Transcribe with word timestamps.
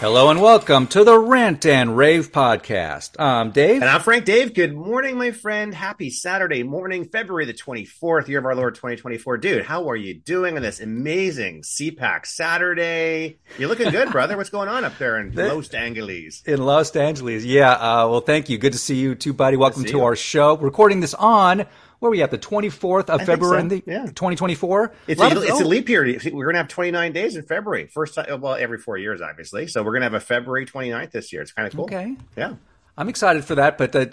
Hello 0.00 0.30
and 0.30 0.40
welcome 0.40 0.86
to 0.86 1.04
the 1.04 1.18
Rant 1.18 1.66
and 1.66 1.94
Rave 1.94 2.32
podcast. 2.32 3.16
I'm 3.18 3.50
Dave. 3.50 3.82
And 3.82 3.90
I'm 3.90 4.00
Frank 4.00 4.24
Dave. 4.24 4.54
Good 4.54 4.74
morning, 4.74 5.18
my 5.18 5.30
friend. 5.30 5.74
Happy 5.74 6.08
Saturday 6.08 6.62
morning, 6.62 7.04
February 7.04 7.44
the 7.44 7.52
24th, 7.52 8.26
year 8.26 8.38
of 8.38 8.46
our 8.46 8.54
Lord 8.54 8.76
2024. 8.76 9.36
Dude, 9.36 9.66
how 9.66 9.90
are 9.90 9.96
you 9.96 10.14
doing 10.14 10.56
on 10.56 10.62
this 10.62 10.80
amazing 10.80 11.60
CPAC 11.60 12.24
Saturday? 12.24 13.40
You're 13.58 13.68
looking 13.68 13.90
good, 13.90 14.10
brother. 14.12 14.38
What's 14.38 14.48
going 14.48 14.70
on 14.70 14.84
up 14.84 14.96
there 14.96 15.20
in 15.20 15.34
Los 15.34 15.68
Angeles? 15.74 16.44
In 16.46 16.64
Los 16.64 16.96
Angeles. 16.96 17.44
Yeah. 17.44 17.72
Uh, 17.72 18.08
well, 18.08 18.22
thank 18.22 18.48
you. 18.48 18.56
Good 18.56 18.72
to 18.72 18.78
see 18.78 18.96
you 18.96 19.14
too, 19.14 19.34
buddy. 19.34 19.58
Welcome 19.58 19.84
to 19.84 19.90
you. 19.90 20.02
our 20.02 20.16
show. 20.16 20.56
Recording 20.56 21.00
this 21.00 21.12
on 21.12 21.66
where 22.00 22.08
are 22.08 22.12
we 22.12 22.22
at 22.22 22.30
the 22.30 22.38
24th 22.38 23.10
of 23.10 23.20
I 23.20 23.24
February, 23.24 23.68
so. 23.68 23.82
yeah. 23.86 24.06
2024. 24.06 24.92
It's, 25.06 25.20
a, 25.20 25.26
it's 25.42 25.60
a 25.60 25.64
leap 25.64 25.88
year. 25.88 26.02
We're 26.04 26.46
going 26.46 26.54
to 26.54 26.58
have 26.58 26.68
29 26.68 27.12
days 27.12 27.36
in 27.36 27.42
February. 27.42 27.86
First 27.86 28.14
time, 28.14 28.40
well, 28.40 28.54
every 28.54 28.78
four 28.78 28.96
years, 28.96 29.20
obviously. 29.20 29.66
So 29.66 29.82
we're 29.82 29.92
going 29.92 30.00
to 30.00 30.06
have 30.06 30.14
a 30.14 30.20
February 30.20 30.66
29th 30.66 31.10
this 31.10 31.32
year. 31.32 31.42
It's 31.42 31.52
kind 31.52 31.68
of 31.68 31.74
cool. 31.74 31.84
Okay. 31.84 32.16
Yeah. 32.36 32.54
I'm 32.96 33.08
excited 33.08 33.44
for 33.44 33.54
that, 33.54 33.78
but 33.78 33.94
uh, 33.94 34.04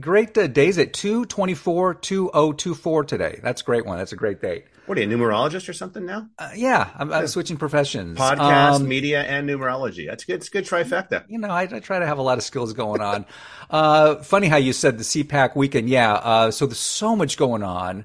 great 0.00 0.36
uh, 0.36 0.46
days 0.46 0.78
at 0.78 0.92
224 0.92 1.94
2024 1.94 3.04
today. 3.04 3.38
That's 3.42 3.62
a 3.62 3.64
great 3.64 3.86
one. 3.86 3.98
That's 3.98 4.12
a 4.12 4.16
great 4.16 4.40
date. 4.40 4.64
What 4.86 4.98
are 4.98 5.02
you, 5.02 5.10
a 5.10 5.18
numerologist 5.18 5.68
or 5.68 5.72
something 5.72 6.04
now? 6.04 6.28
Uh, 6.38 6.50
yeah, 6.54 6.90
I'm, 6.96 7.12
I'm, 7.12 7.26
switching 7.26 7.56
professions. 7.56 8.18
Podcast, 8.18 8.74
um, 8.74 8.88
media, 8.88 9.22
and 9.22 9.48
numerology. 9.48 10.06
That's 10.06 10.24
good. 10.24 10.36
It's 10.36 10.50
good 10.50 10.64
trifecta. 10.64 11.24
You 11.28 11.38
know, 11.38 11.48
I, 11.48 11.62
I 11.62 11.80
try 11.80 11.98
to 11.98 12.06
have 12.06 12.18
a 12.18 12.22
lot 12.22 12.36
of 12.36 12.44
skills 12.44 12.72
going 12.74 13.00
on. 13.00 13.24
uh, 13.70 14.16
funny 14.16 14.48
how 14.48 14.56
you 14.56 14.72
said 14.72 14.98
the 14.98 15.04
CPAC 15.04 15.56
weekend. 15.56 15.88
Yeah, 15.88 16.12
uh, 16.14 16.50
so 16.50 16.66
there's 16.66 16.78
so 16.78 17.16
much 17.16 17.36
going 17.36 17.62
on. 17.62 18.04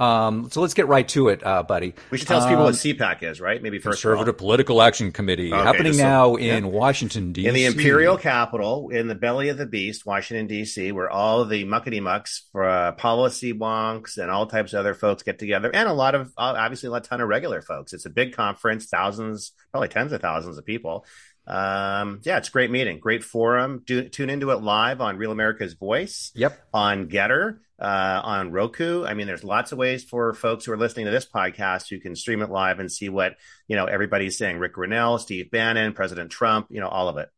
Um, 0.00 0.50
so 0.50 0.62
let's 0.62 0.72
get 0.72 0.88
right 0.88 1.06
to 1.08 1.28
it, 1.28 1.46
uh, 1.46 1.62
buddy. 1.62 1.94
We 2.10 2.16
should 2.16 2.26
tell 2.26 2.40
um, 2.40 2.48
people 2.48 2.64
what 2.64 2.70
um, 2.70 2.74
CPAC 2.74 3.22
is, 3.22 3.38
right? 3.38 3.62
Maybe 3.62 3.78
first. 3.78 4.02
Conservative 4.02 4.38
Political 4.38 4.80
Action 4.80 5.12
Committee 5.12 5.52
okay, 5.52 5.62
happening 5.62 5.98
now 5.98 6.36
in 6.36 6.64
yeah. 6.64 6.70
Washington 6.70 7.32
D.C. 7.32 7.46
in 7.46 7.54
the 7.54 7.66
Imperial 7.66 8.16
Capital, 8.16 8.88
in 8.88 9.08
the 9.08 9.14
belly 9.14 9.50
of 9.50 9.58
the 9.58 9.66
beast, 9.66 10.06
Washington 10.06 10.46
D.C., 10.46 10.90
where 10.92 11.10
all 11.10 11.44
the 11.44 11.64
muckety 11.66 12.00
mucks 12.00 12.48
for 12.50 12.66
uh, 12.66 12.92
policy 12.92 13.52
wonks 13.52 14.16
and 14.16 14.30
all 14.30 14.46
types 14.46 14.72
of 14.72 14.80
other 14.80 14.94
folks 14.94 15.22
get 15.22 15.38
together, 15.38 15.70
and 15.72 15.86
a 15.86 15.92
lot 15.92 16.14
of 16.14 16.32
obviously 16.38 16.88
a 16.90 17.00
ton 17.00 17.20
of 17.20 17.28
regular 17.28 17.60
folks. 17.60 17.92
It's 17.92 18.06
a 18.06 18.10
big 18.10 18.34
conference, 18.34 18.86
thousands, 18.86 19.52
probably 19.70 19.88
tens 19.88 20.12
of 20.12 20.22
thousands 20.22 20.56
of 20.56 20.64
people. 20.64 21.04
Um, 21.46 22.20
yeah, 22.22 22.38
it's 22.38 22.48
a 22.48 22.52
great 22.52 22.70
meeting, 22.70 23.00
great 23.00 23.24
forum. 23.24 23.82
Do, 23.84 24.08
tune 24.08 24.30
into 24.30 24.50
it 24.50 24.62
live 24.62 25.00
on 25.00 25.16
Real 25.16 25.32
America's 25.32 25.74
Voice. 25.74 26.30
Yep. 26.34 26.58
On 26.72 27.08
GETTR 27.08 27.58
uh, 27.80 28.20
on 28.22 28.52
Roku. 28.52 29.04
I 29.04 29.14
mean, 29.14 29.26
there's 29.26 29.44
lots 29.44 29.72
of 29.72 29.78
ways 29.78 30.04
for 30.04 30.34
folks 30.34 30.64
who 30.64 30.72
are 30.72 30.76
listening 30.76 31.06
to 31.06 31.12
this 31.12 31.26
podcast 31.26 31.88
who 31.88 31.98
can 31.98 32.14
stream 32.14 32.42
it 32.42 32.50
live 32.50 32.80
and 32.80 32.90
see 32.90 33.08
what 33.08 33.36
you 33.68 33.76
know 33.76 33.86
everybody's 33.86 34.36
saying. 34.36 34.58
Rick 34.58 34.74
Grenell, 34.74 35.18
Steve 35.18 35.50
Bannon, 35.50 35.92
President 35.92 36.30
Trump, 36.30 36.66
you 36.70 36.80
know, 36.80 36.88
all 36.88 37.08
of 37.08 37.16
it. 37.16 37.30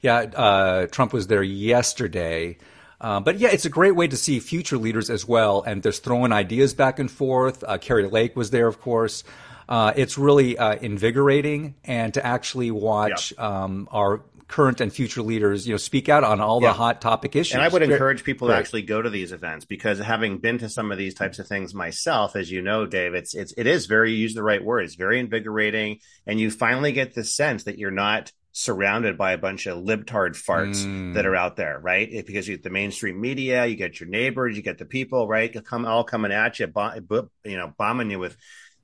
Yeah, 0.00 0.18
uh, 0.18 0.86
Trump 0.86 1.12
was 1.12 1.26
there 1.26 1.42
yesterday. 1.42 2.58
Um, 3.00 3.24
but 3.24 3.38
yeah, 3.38 3.50
it's 3.52 3.66
a 3.66 3.70
great 3.70 3.94
way 3.94 4.08
to 4.08 4.16
see 4.16 4.40
future 4.40 4.78
leaders 4.78 5.10
as 5.10 5.26
well, 5.28 5.62
and 5.62 5.82
there's 5.82 5.98
throwing 5.98 6.32
ideas 6.32 6.74
back 6.74 6.98
and 6.98 7.10
forth. 7.10 7.62
Uh, 7.66 7.78
Kari 7.78 8.08
Lake 8.08 8.34
was 8.36 8.50
there, 8.50 8.66
of 8.66 8.80
course. 8.80 9.22
Uh, 9.68 9.92
it's 9.96 10.16
really 10.16 10.56
uh, 10.56 10.76
invigorating, 10.76 11.74
and 11.84 12.14
to 12.14 12.24
actually 12.24 12.70
watch 12.70 13.36
um, 13.38 13.88
our 13.90 14.22
current 14.48 14.80
and 14.80 14.92
future 14.92 15.22
leaders, 15.22 15.66
you 15.66 15.74
know, 15.74 15.78
speak 15.78 16.08
out 16.08 16.22
on 16.24 16.40
all 16.40 16.62
yeah. 16.62 16.68
the 16.68 16.74
hot 16.74 17.00
topic 17.00 17.34
issues. 17.34 17.54
And 17.54 17.62
I 17.62 17.68
would 17.68 17.82
encourage 17.82 18.22
people 18.22 18.48
to 18.48 18.54
actually 18.54 18.82
go 18.82 19.02
to 19.02 19.10
these 19.10 19.32
events 19.32 19.64
because 19.64 19.98
having 19.98 20.38
been 20.38 20.58
to 20.58 20.68
some 20.68 20.92
of 20.92 20.98
these 20.98 21.14
types 21.14 21.38
of 21.38 21.46
things 21.46 21.74
myself, 21.74 22.36
as 22.36 22.50
you 22.50 22.62
know, 22.62 22.86
Dave, 22.86 23.14
it's 23.14 23.34
it's 23.34 23.52
it 23.56 23.66
is 23.66 23.86
very 23.86 24.12
use 24.12 24.34
the 24.34 24.42
right 24.42 24.62
word. 24.62 24.84
It's 24.84 24.94
very 24.94 25.18
invigorating, 25.18 25.98
and 26.26 26.38
you 26.38 26.50
finally 26.50 26.92
get 26.92 27.14
the 27.14 27.24
sense 27.24 27.64
that 27.64 27.78
you're 27.78 27.90
not 27.90 28.32
surrounded 28.52 29.18
by 29.18 29.32
a 29.32 29.38
bunch 29.38 29.66
of 29.66 29.84
libtard 29.84 30.30
farts 30.30 30.82
mm. 30.82 31.12
that 31.12 31.26
are 31.26 31.36
out 31.36 31.56
there, 31.56 31.78
right? 31.78 32.10
It, 32.10 32.26
because 32.26 32.48
you 32.48 32.56
get 32.56 32.62
the 32.62 32.70
mainstream 32.70 33.20
media, 33.20 33.66
you 33.66 33.76
get 33.76 34.00
your 34.00 34.08
neighbors, 34.08 34.56
you 34.56 34.62
get 34.62 34.78
the 34.78 34.86
people, 34.86 35.28
right? 35.28 35.52
Come 35.62 35.84
all 35.84 36.04
coming 36.04 36.32
at 36.32 36.58
you, 36.58 36.72
you 37.44 37.56
know, 37.58 37.74
bombing 37.76 38.10
you 38.10 38.18
with 38.18 38.34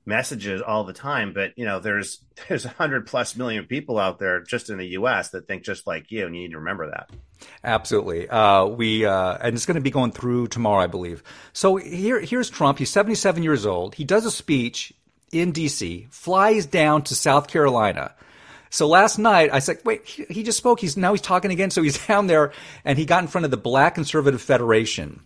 messages 0.05 0.61
all 0.61 0.85
the 0.85 0.93
time 0.93 1.33
but 1.33 1.53
you 1.57 1.65
know 1.65 1.79
there's 1.79 2.25
there's 2.49 2.65
a 2.65 2.71
hundred 2.71 3.07
plus 3.07 3.37
million 3.37 3.65
people 3.65 3.99
out 3.99 4.19
there 4.19 4.41
just 4.41 4.71
in 4.71 4.79
the 4.79 4.87
us 4.87 5.31
that 5.31 5.47
think 5.47 5.63
just 5.63 5.87
like 5.87 6.11
you 6.11 6.27
and 6.27 6.35
you 6.35 6.43
need 6.43 6.51
to 6.53 6.59
remember 6.59 6.91
that. 6.91 7.11
Absolutely. 7.65 8.29
Uh, 8.29 8.67
we 8.67 9.05
uh, 9.05 9.39
and 9.41 9.55
it's 9.55 9.67
going 9.67 9.75
to 9.75 9.81
be 9.81 9.91
going 9.91 10.13
through 10.13 10.47
tomorrow 10.47 10.83
i 10.83 10.87
believe. 10.87 11.23
So 11.53 11.77
here 11.77 12.21
here's 12.21 12.51
trump. 12.51 12.79
He's 12.79 12.91
77 12.91 13.43
years 13.43 13.67
old. 13.67 13.95
He 13.95 14.05
does 14.05 14.27
a 14.27 14.31
speech 14.31 14.93
in 15.31 15.53
dc 15.53 16.13
flies 16.13 16.67
down 16.67 17.03
to 17.05 17.15
south 17.15 17.49
carolina. 17.49 18.15
So 18.71 18.89
last 18.89 19.19
night 19.19 19.51
I 19.53 19.59
said, 19.59 19.79
wait, 19.85 20.07
he 20.07 20.43
just 20.43 20.59
spoke. 20.59 20.81
He's 20.81 20.97
now 20.97 21.13
he's 21.13 21.21
talking 21.21 21.51
again. 21.51 21.71
So 21.71 21.83
he's 21.83 22.05
down 22.07 22.27
there 22.27 22.53
and 22.85 22.99
he 22.99 23.05
got 23.05 23.23
in 23.23 23.29
front 23.29 23.45
of 23.45 23.51
the 23.51 23.57
Black 23.57 23.95
Conservative 23.95 24.41
Federation 24.41 25.23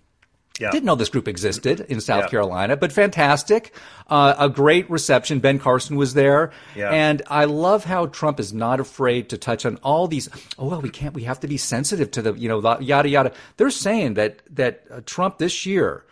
yeah. 0.59 0.71
Didn't 0.71 0.85
know 0.85 0.95
this 0.95 1.09
group 1.09 1.29
existed 1.29 1.81
in 1.81 2.01
South 2.01 2.25
yeah. 2.25 2.29
Carolina, 2.29 2.77
but 2.77 2.93
fantastic. 2.93 3.75
Uh, 4.09 4.35
a 4.39 4.49
great 4.49 4.89
reception. 4.91 5.41
Ben 5.41 5.59
Carson 5.59 5.97
was 5.97 6.15
there. 6.15 6.51
Yeah. 6.75 6.91
And 6.91 7.23
I 7.27 7.45
love 7.45 7.85
how 7.85 8.07
Trump 8.07 8.41
is 8.41 8.53
not 8.53 8.81
afraid 8.81 9.29
to 9.31 9.39
touch 9.39 9.67
on 9.67 9.77
all 9.83 10.09
these. 10.09 10.29
Oh, 10.59 10.69
well, 10.69 10.81
we 10.81 10.91
can't, 10.91 11.15
we 11.15 11.25
have 11.25 11.41
to 11.41 11.49
be 11.49 11.57
sensitive 11.57 12.11
to 12.13 12.23
the, 12.23 12.33
you 12.35 12.49
know, 12.49 12.79
yada, 12.81 13.09
yada. 13.09 13.33
They're 13.57 13.71
saying 13.71 14.15
that, 14.15 14.41
that 14.55 14.85
uh, 14.91 15.01
Trump 15.05 15.39
this 15.39 15.67
year, 15.67 16.05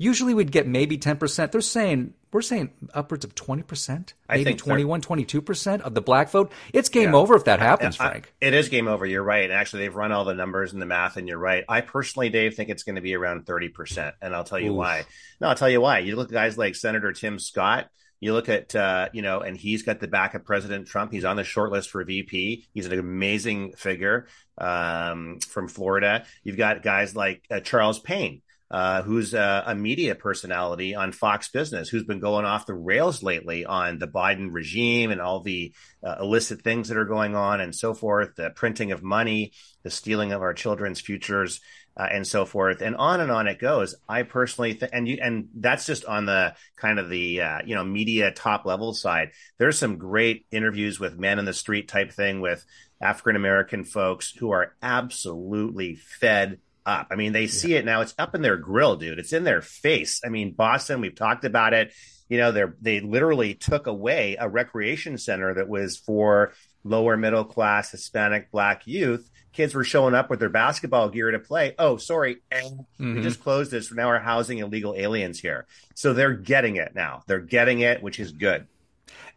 usually 0.00 0.32
we'd 0.32 0.50
get 0.50 0.66
maybe 0.66 0.96
10%. 0.96 1.52
They're 1.52 1.60
saying 1.60 2.14
we're 2.32 2.40
saying 2.40 2.70
upwards 2.94 3.24
of 3.24 3.34
20%, 3.34 4.14
maybe 4.28 4.54
21, 4.54 5.02
22% 5.02 5.80
of 5.82 5.94
the 5.94 6.00
black 6.00 6.30
vote. 6.30 6.50
It's 6.72 6.88
game 6.88 7.10
yeah. 7.10 7.16
over 7.16 7.36
if 7.36 7.44
that 7.44 7.60
happens, 7.60 8.00
I, 8.00 8.08
Frank. 8.08 8.32
it 8.40 8.54
is 8.54 8.70
game 8.70 8.88
over. 8.88 9.04
You're 9.04 9.22
right. 9.22 9.44
And 9.44 9.52
actually, 9.52 9.82
they've 9.82 9.94
run 9.94 10.10
all 10.10 10.24
the 10.24 10.34
numbers 10.34 10.72
and 10.72 10.80
the 10.80 10.86
math, 10.86 11.18
and 11.18 11.28
you're 11.28 11.38
right. 11.38 11.64
I 11.68 11.82
personally, 11.82 12.30
Dave, 12.30 12.54
think 12.54 12.70
it's 12.70 12.82
going 12.82 12.96
to 12.96 13.02
be 13.02 13.14
around 13.14 13.44
30%. 13.44 14.14
And 14.22 14.34
I'll 14.34 14.44
tell 14.44 14.58
you 14.58 14.70
Oof. 14.70 14.78
why. 14.78 15.04
No, 15.40 15.48
I'll 15.48 15.54
tell 15.54 15.68
you 15.68 15.82
why. 15.82 15.98
You 15.98 16.16
look 16.16 16.28
at 16.28 16.32
guys 16.32 16.56
like 16.56 16.74
Senator 16.76 17.12
Tim 17.12 17.38
Scott. 17.38 17.88
You 18.20 18.32
look 18.32 18.48
at, 18.48 18.74
uh, 18.74 19.08
you 19.12 19.22
know, 19.22 19.40
and 19.40 19.56
he's 19.56 19.82
got 19.82 19.98
the 20.00 20.08
back 20.08 20.34
of 20.34 20.44
President 20.44 20.86
Trump. 20.86 21.12
He's 21.12 21.24
on 21.24 21.36
the 21.36 21.44
short 21.44 21.72
list 21.72 21.90
for 21.90 22.04
VP. 22.04 22.66
He's 22.72 22.86
an 22.86 22.98
amazing 22.98 23.72
figure 23.72 24.28
um, 24.58 25.40
from 25.40 25.68
Florida. 25.68 26.24
You've 26.42 26.58
got 26.58 26.82
guys 26.82 27.16
like 27.16 27.44
uh, 27.50 27.60
Charles 27.60 27.98
Payne 27.98 28.42
uh, 28.70 29.02
who's 29.02 29.34
a, 29.34 29.64
a, 29.66 29.74
media 29.74 30.14
personality 30.14 30.94
on 30.94 31.10
Fox 31.10 31.48
Business, 31.48 31.88
who's 31.88 32.04
been 32.04 32.20
going 32.20 32.44
off 32.44 32.66
the 32.66 32.74
rails 32.74 33.20
lately 33.20 33.64
on 33.64 33.98
the 33.98 34.06
Biden 34.06 34.52
regime 34.52 35.10
and 35.10 35.20
all 35.20 35.40
the 35.40 35.74
uh, 36.04 36.16
illicit 36.20 36.62
things 36.62 36.88
that 36.88 36.96
are 36.96 37.04
going 37.04 37.34
on 37.34 37.60
and 37.60 37.74
so 37.74 37.94
forth, 37.94 38.36
the 38.36 38.50
printing 38.50 38.92
of 38.92 39.02
money, 39.02 39.52
the 39.82 39.90
stealing 39.90 40.32
of 40.32 40.40
our 40.42 40.54
children's 40.54 41.00
futures. 41.00 41.60
Uh, 41.96 42.06
and 42.12 42.26
so 42.26 42.46
forth, 42.46 42.82
and 42.82 42.94
on 42.96 43.20
and 43.20 43.32
on 43.32 43.48
it 43.48 43.58
goes. 43.58 43.96
I 44.08 44.22
personally, 44.22 44.74
th- 44.74 44.92
and 44.94 45.08
you, 45.08 45.18
and 45.20 45.48
that's 45.56 45.84
just 45.84 46.04
on 46.04 46.24
the 46.24 46.54
kind 46.76 47.00
of 47.00 47.10
the 47.10 47.42
uh, 47.42 47.58
you 47.66 47.74
know 47.74 47.84
media 47.84 48.30
top 48.30 48.64
level 48.64 48.94
side. 48.94 49.32
There's 49.58 49.76
some 49.76 49.98
great 49.98 50.46
interviews 50.52 51.00
with 51.00 51.18
men 51.18 51.40
in 51.40 51.44
the 51.44 51.52
street 51.52 51.88
type 51.88 52.12
thing 52.12 52.40
with 52.40 52.64
African 53.02 53.34
American 53.34 53.84
folks 53.84 54.30
who 54.30 54.52
are 54.52 54.76
absolutely 54.80 55.96
fed 55.96 56.60
up. 56.86 57.08
I 57.10 57.14
mean, 57.14 57.32
they 57.32 57.46
see 57.46 57.74
it 57.74 57.84
now. 57.84 58.00
It's 58.00 58.14
up 58.18 58.34
in 58.34 58.42
their 58.42 58.56
grill, 58.56 58.96
dude. 58.96 59.18
It's 59.18 59.32
in 59.32 59.44
their 59.44 59.62
face. 59.62 60.20
I 60.24 60.28
mean, 60.28 60.52
Boston, 60.52 61.00
we've 61.00 61.14
talked 61.14 61.44
about 61.44 61.74
it. 61.74 61.92
You 62.28 62.38
know, 62.38 62.52
they 62.52 62.64
they 62.80 63.00
literally 63.00 63.54
took 63.54 63.86
away 63.86 64.36
a 64.38 64.48
recreation 64.48 65.18
center 65.18 65.54
that 65.54 65.68
was 65.68 65.96
for 65.96 66.52
lower 66.84 67.16
middle 67.16 67.44
class 67.44 67.90
Hispanic 67.90 68.50
black 68.50 68.86
youth. 68.86 69.30
Kids 69.52 69.74
were 69.74 69.84
showing 69.84 70.14
up 70.14 70.30
with 70.30 70.38
their 70.38 70.48
basketball 70.48 71.08
gear 71.08 71.32
to 71.32 71.40
play. 71.40 71.74
Oh, 71.76 71.96
sorry, 71.96 72.36
mm-hmm. 72.52 73.16
we 73.16 73.22
just 73.22 73.42
closed 73.42 73.72
this. 73.72 73.92
Now 73.92 74.08
we're 74.08 74.20
housing 74.20 74.58
illegal 74.58 74.94
aliens 74.96 75.40
here. 75.40 75.66
So 75.94 76.12
they're 76.12 76.34
getting 76.34 76.76
it 76.76 76.94
now. 76.94 77.24
They're 77.26 77.40
getting 77.40 77.80
it, 77.80 78.00
which 78.00 78.20
is 78.20 78.30
good. 78.30 78.68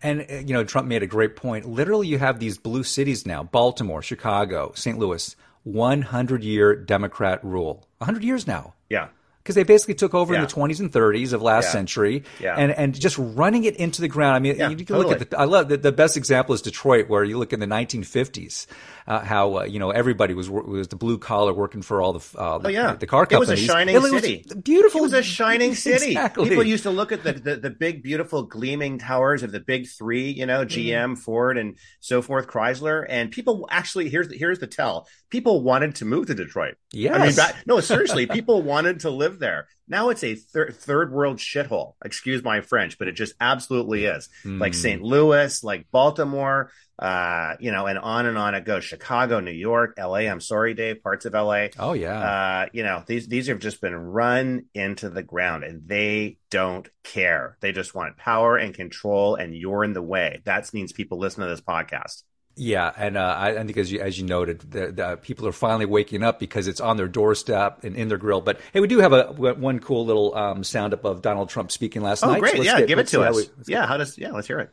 And 0.04 0.26
uh, 0.30 0.36
you 0.36 0.54
know, 0.54 0.64
Trump 0.64 0.88
made 0.88 1.02
a 1.02 1.08
great 1.08 1.36
point. 1.36 1.66
Literally, 1.66 2.08
you 2.08 2.20
have 2.20 2.40
these 2.40 2.58
blue 2.58 2.84
cities 2.84 3.26
now: 3.26 3.44
Baltimore, 3.44 4.02
Chicago, 4.02 4.72
St. 4.76 5.00
Louis 5.00 5.36
100 5.64 6.44
year 6.44 6.76
Democrat 6.76 7.44
rule. 7.44 7.88
100 8.00 8.24
years 8.24 8.48
now. 8.48 8.74
Yeah 8.90 9.10
because 9.44 9.56
they 9.56 9.64
basically 9.64 9.94
took 9.94 10.14
over 10.14 10.34
yeah. 10.34 10.40
in 10.40 10.48
the 10.48 10.52
20s 10.52 10.80
and 10.80 10.92
30s 10.92 11.34
of 11.34 11.42
last 11.42 11.66
yeah. 11.66 11.72
century 11.72 12.24
yeah. 12.40 12.56
and 12.58 12.72
and 12.72 13.00
just 13.00 13.18
running 13.18 13.66
it 13.66 13.76
into 13.76 14.02
the 14.02 14.08
ground. 14.08 14.36
I 14.36 14.40
mean, 14.40 14.56
you 14.56 14.78
can 14.78 14.86
totally. 14.86 15.10
look 15.10 15.22
at 15.22 15.30
the, 15.32 15.40
I 15.40 15.44
love 15.44 15.68
the, 15.68 15.78
the 15.78 15.92
best 15.92 16.16
example 16.16 16.56
is 16.56 16.62
Detroit, 16.62 17.10
where 17.10 17.24
you 17.24 17.38
look 17.38 17.52
in 17.52 17.60
the 17.60 17.68
1950s, 17.68 18.68
uh, 19.08 19.20
how 19.20 19.58
uh, 19.58 19.64
you 19.64 19.80
know 19.80 19.92
everybody 19.92 20.34
was 20.34 20.50
was 20.50 20.88
the 20.88 20.96
blue 20.96 21.18
collar 21.18 21.54
working 21.54 21.82
for 21.82 22.02
all 22.02 22.14
the 22.14 22.40
uh, 22.40 22.58
the, 22.60 22.68
oh, 22.68 22.72
yeah. 22.72 22.94
the 22.94 23.08
car 23.08 23.26
companies. 23.26 23.50
It 23.50 23.52
was 23.52 23.62
a 23.62 23.66
shining 23.66 23.96
it 23.96 24.02
city, 24.02 24.46
beautiful. 24.64 25.00
It 25.00 25.04
was 25.04 25.14
a 25.14 25.24
shining 25.24 25.76
city. 25.76 26.12
Exactly. 26.12 26.50
People 26.50 26.64
used 26.64 26.84
to 26.84 26.92
look 26.92 27.12
at 27.12 27.24
the, 27.24 27.34
the, 27.34 27.56
the 27.58 27.70
big 27.70 28.04
beautiful 28.04 28.44
gleaming 28.44 29.00
towers 29.00 29.44
of 29.44 29.52
the 29.52 29.60
big 29.60 29.88
three, 29.88 30.32
you 30.32 30.46
know, 30.46 30.66
GM, 30.66 31.14
mm. 31.14 31.18
Ford, 31.18 31.58
and 31.58 31.78
so 32.00 32.22
forth, 32.22 32.48
Chrysler, 32.48 33.06
and 33.10 33.30
people 33.30 33.68
actually 33.70 34.10
here's 34.10 34.30
the, 34.30 34.38
here's 34.38 34.60
the 34.60 34.68
tell. 34.68 35.08
People 35.30 35.62
wanted 35.62 35.96
to 35.96 36.06
move 36.06 36.28
to 36.28 36.36
Detroit. 36.36 36.76
Yes. 36.92 37.16
I 37.16 37.26
mean, 37.26 37.36
back, 37.36 37.56
no, 37.66 37.80
seriously, 37.80 38.26
people 38.28 38.62
wanted 38.62 39.02
to 39.02 39.10
live 39.10 39.34
live 39.34 39.40
there. 39.40 39.68
Now 39.88 40.10
it's 40.10 40.24
a 40.24 40.36
thir- 40.36 40.72
third 40.72 41.12
world 41.12 41.38
shithole. 41.38 41.94
Excuse 42.04 42.44
my 42.44 42.62
French, 42.62 42.98
but 42.98 43.08
it 43.08 43.14
just 43.14 43.34
absolutely 43.40 44.06
is. 44.06 44.30
Mm. 44.44 44.60
Like 44.60 44.74
St. 44.74 45.02
Louis, 45.02 45.64
like 45.64 45.88
Baltimore, 45.92 46.72
uh, 47.00 47.56
you 47.60 47.72
know, 47.72 47.88
and 47.88 47.98
on 47.98 48.26
and 48.26 48.38
on 48.38 48.56
it 48.56 48.66
goes. 48.66 48.84
Chicago, 48.84 49.40
New 49.40 49.52
York, 49.52 49.96
LA. 49.98 50.30
I'm 50.30 50.42
sorry, 50.42 50.74
Dave, 50.74 51.02
parts 51.02 51.26
of 51.26 51.34
LA. 51.34 51.68
Oh 51.80 51.94
yeah. 51.94 52.20
Uh, 52.20 52.66
you 52.72 52.84
know, 52.84 53.04
these 53.06 53.28
these 53.28 53.48
have 53.48 53.60
just 53.60 53.82
been 53.82 53.96
run 53.96 54.66
into 54.74 55.10
the 55.10 55.24
ground 55.24 55.64
and 55.64 55.88
they 55.88 56.38
don't 56.50 56.88
care. 57.04 57.58
They 57.62 57.72
just 57.72 57.96
want 57.96 58.18
power 58.18 58.58
and 58.58 58.74
control 58.74 59.36
and 59.36 59.56
you're 59.56 59.84
in 59.84 59.94
the 59.94 60.02
way. 60.02 60.42
That 60.46 60.72
means 60.74 60.92
people 60.92 61.18
listen 61.18 61.44
to 61.44 61.50
this 61.50 61.62
podcast. 61.62 62.24
Yeah, 62.56 62.92
and 62.96 63.18
uh, 63.18 63.36
I, 63.36 63.58
I, 63.58 63.64
think 63.64 63.78
as 63.78 63.92
you 63.92 64.00
as 64.00 64.20
you 64.20 64.26
noted, 64.28 64.60
the, 64.60 64.92
the, 64.92 65.18
people 65.20 65.48
are 65.48 65.52
finally 65.52 65.88
waking 65.88 66.22
up 66.22 66.40
because 66.40 66.68
it's 66.68 66.80
on 66.80 66.98
their 66.98 67.08
doorstep 67.08 67.84
and 67.84 67.96
in 67.96 68.10
their 68.10 68.20
grill. 68.20 68.42
But 68.42 68.62
hey, 68.74 68.80
we 68.80 68.88
do 68.88 69.00
have 69.00 69.12
a 69.12 69.32
one 69.32 69.80
cool 69.80 70.06
little 70.06 70.36
um, 70.36 70.64
sound 70.64 70.94
up 70.94 71.04
of 71.04 71.24
Donald 71.24 71.50
Trump 71.50 71.72
speaking 71.72 72.04
last 72.04 72.24
oh, 72.24 72.28
night. 72.28 72.38
Oh, 72.38 72.42
great! 72.42 72.58
So 72.58 72.62
yeah, 72.62 72.78
get, 72.80 72.88
give 72.90 73.00
it 73.00 73.08
to 73.08 73.24
us. 73.24 73.36
We, 73.36 73.74
yeah, 73.74 73.88
how 73.88 73.98
does? 73.98 74.20
Yeah, 74.20 74.34
let's 74.34 74.46
hear 74.46 74.60
it. 74.60 74.70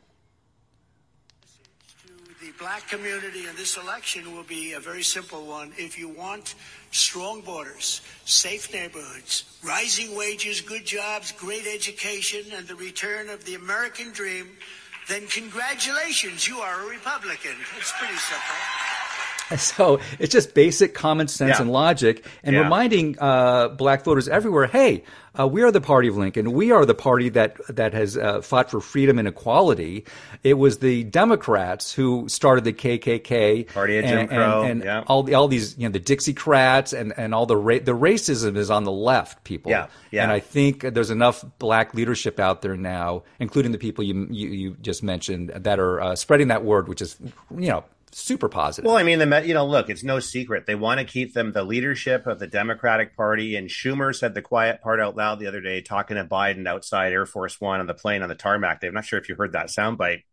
Black 2.61 2.87
community 2.87 3.47
in 3.47 3.55
this 3.55 3.75
election 3.75 4.35
will 4.35 4.43
be 4.43 4.73
a 4.73 4.79
very 4.79 5.01
simple 5.01 5.47
one. 5.47 5.73
If 5.77 5.97
you 5.97 6.07
want 6.07 6.53
strong 6.91 7.41
borders, 7.41 8.01
safe 8.25 8.71
neighborhoods, 8.71 9.57
rising 9.63 10.15
wages, 10.15 10.61
good 10.61 10.85
jobs, 10.85 11.31
great 11.31 11.65
education, 11.65 12.43
and 12.55 12.67
the 12.67 12.75
return 12.75 13.29
of 13.29 13.43
the 13.45 13.55
American 13.55 14.11
dream 14.11 14.47
then 15.07 15.27
congratulations, 15.27 16.47
you 16.47 16.59
are 16.59 16.85
a 16.85 16.89
Republican. 16.89 17.55
It's 17.77 17.91
pretty 17.97 18.15
simple. 18.15 19.00
So 19.71 19.99
it's 20.19 20.31
just 20.31 20.53
basic 20.53 20.93
common 20.93 21.27
sense 21.27 21.55
yeah. 21.55 21.61
and 21.61 21.71
logic, 21.71 22.25
and 22.43 22.55
yeah. 22.55 22.63
reminding 22.63 23.17
uh, 23.19 23.69
black 23.69 24.03
voters 24.03 24.27
everywhere, 24.27 24.67
hey, 24.67 25.03
uh, 25.39 25.47
we 25.47 25.61
are 25.61 25.71
the 25.71 25.81
party 25.81 26.09
of 26.09 26.17
Lincoln. 26.17 26.51
We 26.51 26.71
are 26.71 26.85
the 26.85 26.93
party 26.93 27.29
that 27.29 27.55
that 27.69 27.93
has 27.93 28.17
uh, 28.17 28.41
fought 28.41 28.69
for 28.69 28.81
freedom 28.81 29.17
and 29.17 29.27
equality. 29.27 30.05
It 30.43 30.55
was 30.55 30.79
the 30.79 31.05
Democrats 31.05 31.93
who 31.93 32.27
started 32.27 32.65
the 32.65 32.73
KKK, 32.73 33.73
party 33.73 33.97
of 33.97 34.05
Jim 34.05 34.19
and, 34.19 34.29
Crow, 34.29 34.61
and, 34.63 34.71
and 34.71 34.83
yeah. 34.83 35.03
all 35.07 35.23
the, 35.23 35.35
all 35.35 35.47
these 35.47 35.77
you 35.77 35.87
know 35.87 35.91
the 35.91 36.01
Dixiecrats 36.01 36.97
and 36.97 37.13
and 37.15 37.33
all 37.33 37.45
the 37.45 37.55
ra- 37.55 37.79
the 37.81 37.95
racism 37.95 38.57
is 38.57 38.69
on 38.69 38.83
the 38.83 38.91
left, 38.91 39.43
people. 39.45 39.71
Yeah, 39.71 39.87
yeah. 40.11 40.23
And 40.23 40.31
I 40.33 40.39
think 40.39 40.81
there's 40.81 41.11
enough 41.11 41.45
black 41.59 41.93
leadership 41.93 42.37
out 42.39 42.61
there 42.61 42.75
now, 42.75 43.23
including 43.39 43.71
the 43.71 43.77
people 43.77 44.03
you 44.03 44.27
you, 44.29 44.49
you 44.49 44.77
just 44.81 45.01
mentioned, 45.01 45.49
that 45.49 45.79
are 45.79 46.01
uh, 46.01 46.15
spreading 46.17 46.49
that 46.49 46.65
word, 46.65 46.89
which 46.89 47.01
is 47.01 47.15
you 47.57 47.69
know 47.69 47.85
super 48.13 48.49
positive. 48.49 48.87
Well, 48.87 48.97
I 48.97 49.03
mean, 49.03 49.19
the 49.19 49.43
you 49.45 49.53
know, 49.53 49.65
look, 49.65 49.89
it's 49.89 50.03
no 50.03 50.19
secret 50.19 50.65
they 50.65 50.75
want 50.75 50.99
to 50.99 51.05
keep 51.05 51.33
them 51.33 51.51
the 51.51 51.63
leadership 51.63 52.27
of 52.27 52.39
the 52.39 52.47
Democratic 52.47 53.15
Party. 53.15 53.55
And 53.55 53.69
Schumer 53.69 54.15
said 54.15 54.33
the 54.33 54.41
quiet 54.41 54.81
part 54.81 54.99
out 54.99 55.15
loud 55.15 55.39
the 55.39 55.47
other 55.47 55.61
day, 55.61 55.81
talking 55.81 56.17
to 56.17 56.23
Biden 56.23 56.67
outside 56.67 57.13
Air 57.13 57.25
Force 57.25 57.59
One 57.59 57.79
on 57.79 57.87
the 57.87 57.93
plane 57.93 58.21
on 58.21 58.29
the 58.29 58.35
tarmac. 58.35 58.83
I'm 58.83 58.93
not 58.93 59.05
sure 59.05 59.19
if 59.19 59.29
you 59.29 59.35
heard 59.35 59.53
that 59.53 59.67
soundbite. 59.67 60.23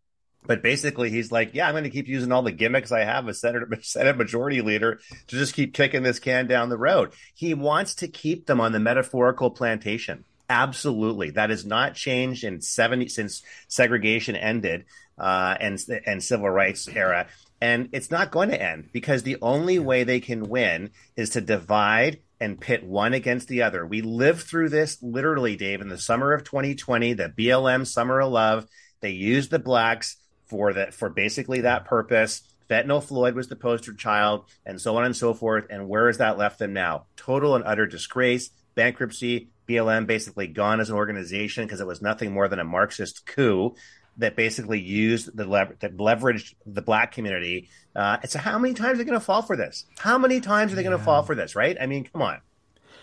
But 0.46 0.62
basically, 0.62 1.10
he's 1.10 1.32
like, 1.32 1.52
"Yeah, 1.52 1.66
I'm 1.66 1.75
going 1.75 1.84
to 1.84 1.90
keep 1.90 2.08
using 2.08 2.30
all 2.30 2.42
the 2.42 2.52
gimmicks 2.52 2.92
I 2.92 3.00
have 3.00 3.28
as 3.28 3.40
Senate, 3.40 3.64
Senate 3.84 4.16
Majority 4.16 4.62
Leader 4.62 5.00
to 5.26 5.36
just 5.36 5.54
keep 5.54 5.74
kicking 5.74 6.02
this 6.02 6.20
can 6.20 6.46
down 6.46 6.69
the 6.69 6.78
road." 6.78 7.12
He 7.34 7.54
wants 7.54 7.96
to 7.96 8.08
keep 8.08 8.46
them 8.46 8.60
on 8.60 8.72
the 8.72 8.78
metaphorical 8.78 9.50
plantation. 9.50 10.24
Absolutely, 10.48 11.31
that 11.31 11.50
has 11.50 11.66
not 11.66 11.94
changed 11.94 12.44
in 12.44 12.60
seventy 12.60 13.08
since 13.08 13.42
segregation 13.66 14.36
ended 14.36 14.84
uh, 15.19 15.56
and 15.60 15.78
and 16.06 16.22
civil 16.22 16.48
rights 16.48 16.88
era. 16.88 17.26
And 17.60 17.88
it's 17.93 18.10
not 18.10 18.31
going 18.31 18.50
to 18.50 18.62
end 18.62 18.90
because 18.93 19.22
the 19.22 19.38
only 19.43 19.78
way 19.78 20.05
they 20.05 20.20
can 20.20 20.49
win 20.49 20.90
is 21.16 21.31
to 21.31 21.40
divide 21.40 22.20
and 22.40 22.60
pit 22.60 22.84
one 22.84 23.14
against 23.14 23.49
the 23.49 23.62
other. 23.62 23.84
We 23.84 24.00
lived 24.00 24.43
through 24.43 24.69
this 24.69 25.02
literally, 25.02 25.56
Dave, 25.56 25.81
in 25.81 25.88
the 25.88 25.99
summer 25.99 26.32
of 26.32 26.44
2020, 26.44 27.14
the 27.14 27.32
BLM 27.37 27.87
Summer 27.87 28.20
of 28.20 28.31
Love. 28.31 28.66
They 29.00 29.10
used 29.10 29.50
the 29.50 29.58
blacks 29.58 30.16
for 30.46 30.72
that 30.72 30.94
for 30.94 31.10
basically 31.10 31.62
that 31.62 31.84
purpose. 31.84 32.43
Fentanyl 32.70 33.02
Floyd 33.02 33.34
was 33.34 33.49
the 33.49 33.56
poster 33.56 33.94
child, 33.94 34.44
and 34.64 34.81
so 34.81 34.96
on 34.96 35.05
and 35.05 35.16
so 35.16 35.34
forth. 35.34 35.64
And 35.70 35.88
where 35.88 36.06
has 36.06 36.19
that 36.19 36.38
left 36.38 36.58
them 36.58 36.75
now? 36.75 37.06
Total 37.16 37.56
and 37.56 37.64
utter 37.64 37.87
disgrace, 37.87 38.50
bankruptcy, 38.75 39.49
BLM 39.69 40.06
basically 40.06 40.46
gone 40.46 40.81
as 40.81 40.90
an 40.90 40.96
organization 40.96 41.64
because 41.64 41.81
it 41.81 41.87
was 41.87 42.02
nothing 42.02 42.32
more 42.32 42.49
than 42.49 42.58
a 42.58 42.64
Marxist 42.64 43.26
coup 43.26 43.75
that 44.19 44.37
basically 44.37 44.81
used 44.81 45.35
the 45.37 45.44
lever- 45.44 45.76
that 45.81 45.97
leveraged 45.97 46.55
the 46.67 46.82
black 46.82 47.12
community. 47.12 47.69
Uh, 47.97 48.19
so 48.26 48.38
how 48.38 48.59
many 48.59 48.75
times 48.75 48.94
are 48.94 48.99
they 48.99 49.05
going 49.05 49.19
to 49.19 49.25
fall 49.25 49.43
for 49.43 49.56
this? 49.56 49.85
How 49.99 50.19
many 50.19 50.41
times 50.41 50.73
are 50.73 50.76
they 50.76 50.82
yeah. 50.82 50.88
going 50.91 50.99
to 50.99 51.05
fall 51.05 51.23
for 51.23 51.35
this? 51.35 51.56
Right? 51.56 51.76
I 51.81 51.87
mean, 51.87 52.05
come 52.05 52.23
on. 52.23 52.41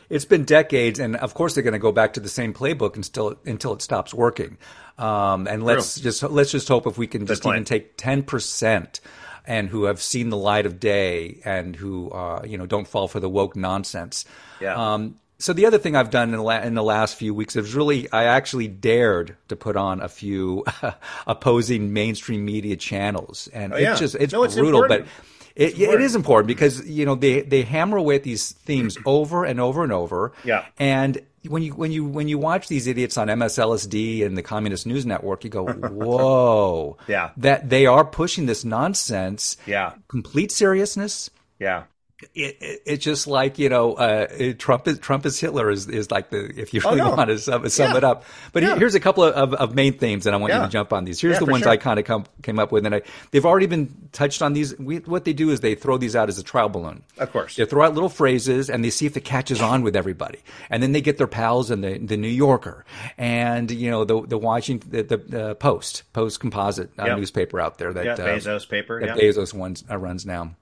It's 0.07 0.25
been 0.25 0.43
decades, 0.43 0.99
and 0.99 1.15
of 1.15 1.33
course 1.33 1.55
they're 1.55 1.63
going 1.63 1.73
to 1.73 1.79
go 1.79 1.91
back 1.91 2.13
to 2.13 2.19
the 2.19 2.29
same 2.29 2.53
playbook 2.53 2.95
until 2.95 3.39
until 3.45 3.73
it 3.73 3.81
stops 3.81 4.13
working. 4.13 4.57
Um, 4.97 5.47
and 5.47 5.63
let's 5.63 5.95
True. 5.95 6.03
just 6.03 6.23
let's 6.23 6.51
just 6.51 6.67
hope 6.67 6.85
if 6.85 6.97
we 6.97 7.07
can 7.07 7.25
just 7.25 7.45
even 7.45 7.65
take 7.65 7.97
ten 7.97 8.21
percent 8.21 9.01
and 9.47 9.69
who 9.69 9.85
have 9.85 10.01
seen 10.01 10.29
the 10.29 10.37
light 10.37 10.65
of 10.65 10.79
day 10.79 11.41
and 11.45 11.75
who 11.75 12.09
uh, 12.11 12.43
you 12.45 12.57
know 12.57 12.65
don't 12.65 12.87
fall 12.87 13.07
for 13.07 13.19
the 13.19 13.29
woke 13.29 13.55
nonsense. 13.55 14.25
Yeah. 14.61 14.93
Um, 14.93 15.19
so 15.37 15.53
the 15.53 15.65
other 15.65 15.77
thing 15.77 15.95
I've 15.95 16.09
done 16.09 16.29
in 16.29 16.37
the, 16.37 16.43
la- 16.43 16.61
in 16.61 16.75
the 16.75 16.83
last 16.83 17.15
few 17.15 17.33
weeks 17.33 17.55
is 17.55 17.73
really 17.75 18.11
I 18.11 18.25
actually 18.25 18.67
dared 18.67 19.35
to 19.49 19.55
put 19.55 19.75
on 19.75 20.01
a 20.01 20.07
few 20.07 20.63
opposing 21.27 21.93
mainstream 21.93 22.45
media 22.45 22.75
channels, 22.77 23.49
and 23.53 23.73
oh, 23.73 23.77
yeah. 23.77 23.91
it's 23.91 23.99
just 23.99 24.15
it's 24.15 24.33
no, 24.33 24.47
brutal, 24.47 24.83
it's 24.83 24.89
but. 24.89 25.07
It, 25.55 25.79
it 25.79 26.01
is 26.01 26.15
important 26.15 26.47
because 26.47 26.85
you 26.85 27.05
know 27.05 27.15
they, 27.15 27.39
they 27.39 27.61
hammer 27.61 27.95
away 27.95 28.15
at 28.15 28.23
these 28.23 28.51
themes 28.51 28.97
over 29.05 29.45
and 29.45 29.61
over 29.61 29.83
and 29.83 29.91
over. 29.93 30.33
Yeah. 30.43 30.65
And 30.77 31.17
when 31.47 31.63
you 31.63 31.73
when 31.73 31.93
you 31.93 32.03
when 32.03 32.27
you 32.27 32.37
watch 32.37 32.67
these 32.67 32.87
idiots 32.87 33.17
on 33.17 33.29
MSLSD 33.29 34.25
and 34.25 34.37
the 34.37 34.41
Communist 34.41 34.85
News 34.85 35.05
Network, 35.05 35.45
you 35.45 35.49
go, 35.49 35.65
"Whoa!" 35.71 36.97
yeah. 37.07 37.29
That 37.37 37.69
they 37.69 37.85
are 37.85 38.03
pushing 38.03 38.47
this 38.47 38.65
nonsense. 38.65 39.55
Yeah. 39.65 39.93
Complete 40.09 40.51
seriousness. 40.51 41.29
Yeah 41.57 41.83
it, 42.33 42.57
it, 42.61 42.81
it's 42.85 43.03
just 43.03 43.27
like 43.27 43.59
you 43.59 43.69
know 43.69 43.93
uh, 43.93 44.53
Trump 44.57 44.87
is 44.87 44.99
Trump 44.99 45.25
is 45.25 45.39
Hitler 45.39 45.69
is, 45.69 45.87
is 45.87 46.11
like 46.11 46.29
the 46.29 46.45
if 46.59 46.73
you 46.73 46.81
oh, 46.83 46.89
really 46.89 47.01
oh, 47.01 47.09
no. 47.09 47.15
want 47.15 47.29
to 47.29 47.39
sum, 47.39 47.67
sum 47.69 47.91
yeah. 47.91 47.97
it 47.97 48.03
up. 48.03 48.23
But 48.53 48.63
yeah. 48.63 48.75
here's 48.75 48.95
a 48.95 48.99
couple 48.99 49.23
of, 49.23 49.33
of, 49.33 49.53
of, 49.53 49.75
main 49.75 49.97
themes, 49.97 50.25
and 50.25 50.35
I 50.35 50.39
want 50.39 50.51
yeah. 50.51 50.61
you 50.61 50.65
to 50.65 50.71
jump 50.71 50.93
on 50.93 51.05
these. 51.05 51.19
Here's 51.19 51.39
the 51.39 51.45
ones 51.45 51.63
sure. 51.63 51.71
I 51.71 51.77
kind 51.77 51.99
of 51.99 52.27
came 52.41 52.59
up 52.59 52.71
with, 52.71 52.85
and 52.85 52.95
I, 52.95 53.01
they've 53.31 53.45
already 53.45 53.67
been 53.67 54.09
touched 54.11 54.41
on. 54.41 54.53
These 54.53 54.77
we, 54.79 54.97
what 54.99 55.25
they 55.25 55.33
do 55.33 55.49
is 55.49 55.59
they 55.59 55.75
throw 55.75 55.97
these 55.97 56.15
out 56.15 56.29
as 56.29 56.37
a 56.39 56.43
trial 56.43 56.69
balloon. 56.69 57.03
Of 57.17 57.31
course, 57.31 57.55
they 57.55 57.65
throw 57.65 57.85
out 57.85 57.93
little 57.93 58.09
phrases, 58.09 58.69
and 58.69 58.83
they 58.83 58.89
see 58.89 59.05
if 59.05 59.17
it 59.17 59.25
catches 59.25 59.61
on 59.61 59.83
with 59.83 59.95
everybody, 59.95 60.39
and 60.69 60.81
then 60.81 60.91
they 60.91 61.01
get 61.01 61.17
their 61.17 61.27
pals 61.27 61.71
and 61.71 61.83
the 61.83 61.97
the 61.97 62.17
New 62.17 62.27
Yorker 62.27 62.85
and 63.17 63.71
you 63.71 63.89
know 63.89 64.05
the 64.05 64.21
the 64.25 64.37
Washington 64.37 64.89
the, 64.91 65.17
the 65.17 65.55
Post 65.55 66.03
Post 66.13 66.39
Composite 66.39 66.89
uh, 66.99 67.05
yep. 67.05 67.17
newspaper 67.17 67.59
out 67.59 67.77
there 67.77 67.93
that 67.93 68.19
uh, 68.19 68.25
Bezos 68.25 68.67
paper 68.67 68.99
that 69.01 69.17
Bezos 69.17 69.53
ones 69.53 69.83
uh, 69.89 69.97
runs 69.97 70.25
now. 70.25 70.55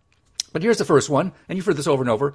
But 0.54 0.62
here's 0.62 0.78
the 0.78 0.86
first 0.86 1.10
one, 1.10 1.34
and 1.50 1.58
you've 1.58 1.66
heard 1.66 1.78
this 1.78 1.88
over 1.88 2.02
and 2.02 2.10
over. 2.10 2.34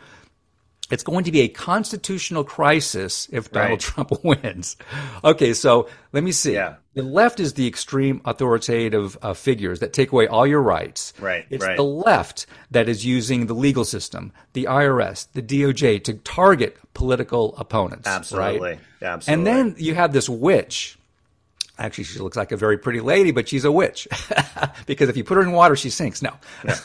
It's 0.91 1.03
going 1.03 1.25
to 1.25 1.33
be 1.33 1.41
a 1.41 1.49
constitutional 1.49 2.45
crisis 2.45 3.29
if 3.31 3.51
Donald 3.53 3.71
right. 3.71 3.81
Trump 4.09 4.25
wins. 4.25 4.77
Okay, 5.23 5.53
so 5.53 5.89
let 6.13 6.25
me 6.25 6.33
see. 6.33 6.55
Yeah. 6.55 6.77
The 6.95 7.03
left 7.03 7.41
is 7.41 7.55
the 7.55 7.67
extreme 7.67 8.23
authoritative 8.25 9.17
uh, 9.21 9.35
figures 9.35 9.81
that 9.81 9.93
take 9.93 10.13
away 10.13 10.27
all 10.27 10.47
your 10.47 10.63
rights. 10.63 11.13
Right. 11.21 11.47
It's 11.51 11.65
right. 11.65 11.77
the 11.77 11.85
left 11.85 12.47
that 12.71 12.89
is 12.89 13.05
using 13.05 13.47
the 13.47 13.55
legal 13.55 13.85
system, 13.85 14.33
the 14.55 14.65
IRS, 14.65 15.29
the 15.33 15.43
DOJ 15.43 16.03
to 16.05 16.15
target 16.15 16.79
political 16.95 17.55
opponents. 17.57 18.09
Absolutely. 18.09 18.61
Right? 18.61 18.81
Absolutely. 19.03 19.35
And 19.35 19.47
then 19.47 19.77
you 19.79 19.95
have 19.95 20.13
this 20.13 20.29
witch 20.29 20.98
Actually, 21.79 22.05
she 22.05 22.19
looks 22.19 22.37
like 22.37 22.51
a 22.51 22.57
very 22.57 22.77
pretty 22.77 23.01
lady, 23.01 23.31
but 23.31 23.49
she's 23.49 23.65
a 23.65 23.71
witch 23.71 24.09
because 24.87 25.09
if 25.09 25.17
you 25.17 25.23
put 25.23 25.37
her 25.37 25.43
in 25.43 25.53
water, 25.53 25.77
she 25.77 25.91
sinks. 25.91 26.21
No, 26.23 26.35
yeah. 26.65 26.77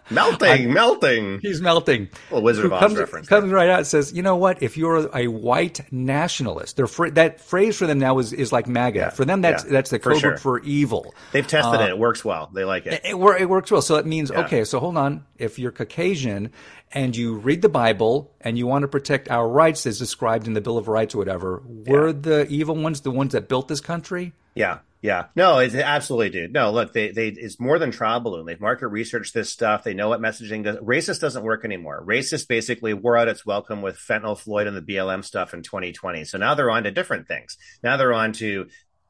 melting, 0.10 0.48
I, 0.48 0.66
melting. 0.66 1.40
She's 1.40 1.62
melting. 1.62 2.10
Well, 2.30 2.42
Wizard 2.42 2.66
of 2.66 2.74
Oz 2.74 2.80
comes, 2.80 2.98
reference. 2.98 3.28
Comes 3.28 3.50
right 3.50 3.70
out. 3.70 3.78
And 3.78 3.86
says, 3.86 4.12
you 4.12 4.22
know 4.22 4.36
what? 4.36 4.62
If 4.62 4.76
you're 4.76 5.08
a 5.16 5.28
white 5.28 5.80
nationalist, 5.90 6.78
fr- 6.88 7.08
that 7.08 7.40
phrase 7.40 7.78
for 7.78 7.86
them 7.86 7.98
now 7.98 8.18
is, 8.18 8.34
is 8.34 8.52
like 8.52 8.66
MAGA. 8.66 8.98
Yeah. 8.98 9.10
For 9.10 9.24
them, 9.24 9.40
that's 9.40 9.64
yeah. 9.64 9.72
that's 9.72 9.88
the 9.88 9.98
code 9.98 10.14
for, 10.14 10.20
sure. 10.20 10.36
for 10.36 10.58
evil. 10.60 11.14
They've 11.32 11.46
tested 11.46 11.80
uh, 11.80 11.84
it. 11.84 11.88
It 11.90 11.98
works 11.98 12.22
well. 12.22 12.50
They 12.52 12.64
like 12.64 12.86
it. 12.86 12.92
It, 12.92 13.14
it, 13.14 13.40
it 13.40 13.48
works 13.48 13.70
well. 13.70 13.82
So 13.82 13.96
it 13.96 14.04
means 14.04 14.30
okay. 14.30 14.64
So 14.64 14.78
hold 14.78 14.98
on. 14.98 15.24
If 15.38 15.58
you're 15.58 15.72
Caucasian 15.72 16.52
and 16.92 17.16
you 17.16 17.34
read 17.34 17.62
the 17.62 17.68
Bible 17.68 18.32
and 18.40 18.58
you 18.58 18.66
want 18.66 18.82
to 18.82 18.88
protect 18.88 19.30
our 19.30 19.48
rights 19.48 19.86
as 19.86 19.98
described 19.98 20.46
in 20.46 20.54
the 20.54 20.60
Bill 20.60 20.78
of 20.78 20.88
Rights 20.88 21.14
or 21.14 21.18
whatever, 21.18 21.62
were 21.86 22.12
the 22.12 22.46
evil 22.48 22.74
ones 22.74 23.00
the 23.00 23.10
ones 23.10 23.32
that 23.32 23.48
built 23.48 23.68
this 23.68 23.80
country? 23.80 24.32
Yeah. 24.54 24.78
Yeah, 25.00 25.26
no, 25.36 25.58
it's 25.58 25.76
absolutely, 25.76 26.30
dude. 26.30 26.52
No, 26.52 26.72
look, 26.72 26.92
they 26.92 27.12
they 27.12 27.28
it's 27.28 27.60
more 27.60 27.78
than 27.78 27.92
trial 27.92 28.18
balloon. 28.18 28.46
They've 28.46 28.60
market 28.60 28.88
researched 28.88 29.32
this 29.32 29.48
stuff. 29.48 29.84
They 29.84 29.94
know 29.94 30.08
what 30.08 30.20
messaging 30.20 30.64
does. 30.64 30.76
Racist 30.78 31.20
doesn't 31.20 31.44
work 31.44 31.64
anymore. 31.64 32.02
Racist 32.04 32.48
basically 32.48 32.94
wore 32.94 33.16
out 33.16 33.28
its 33.28 33.46
welcome 33.46 33.80
with 33.80 33.96
fentanyl 33.96 34.36
Floyd 34.36 34.66
and 34.66 34.76
the 34.76 34.82
BLM 34.82 35.24
stuff 35.24 35.54
in 35.54 35.62
2020. 35.62 36.24
So 36.24 36.36
now 36.36 36.56
they're 36.56 36.70
on 36.70 36.82
to 36.82 36.90
different 36.90 37.28
things. 37.28 37.56
Now 37.80 37.96
they're 37.96 38.12
on 38.12 38.32
to 38.34 38.66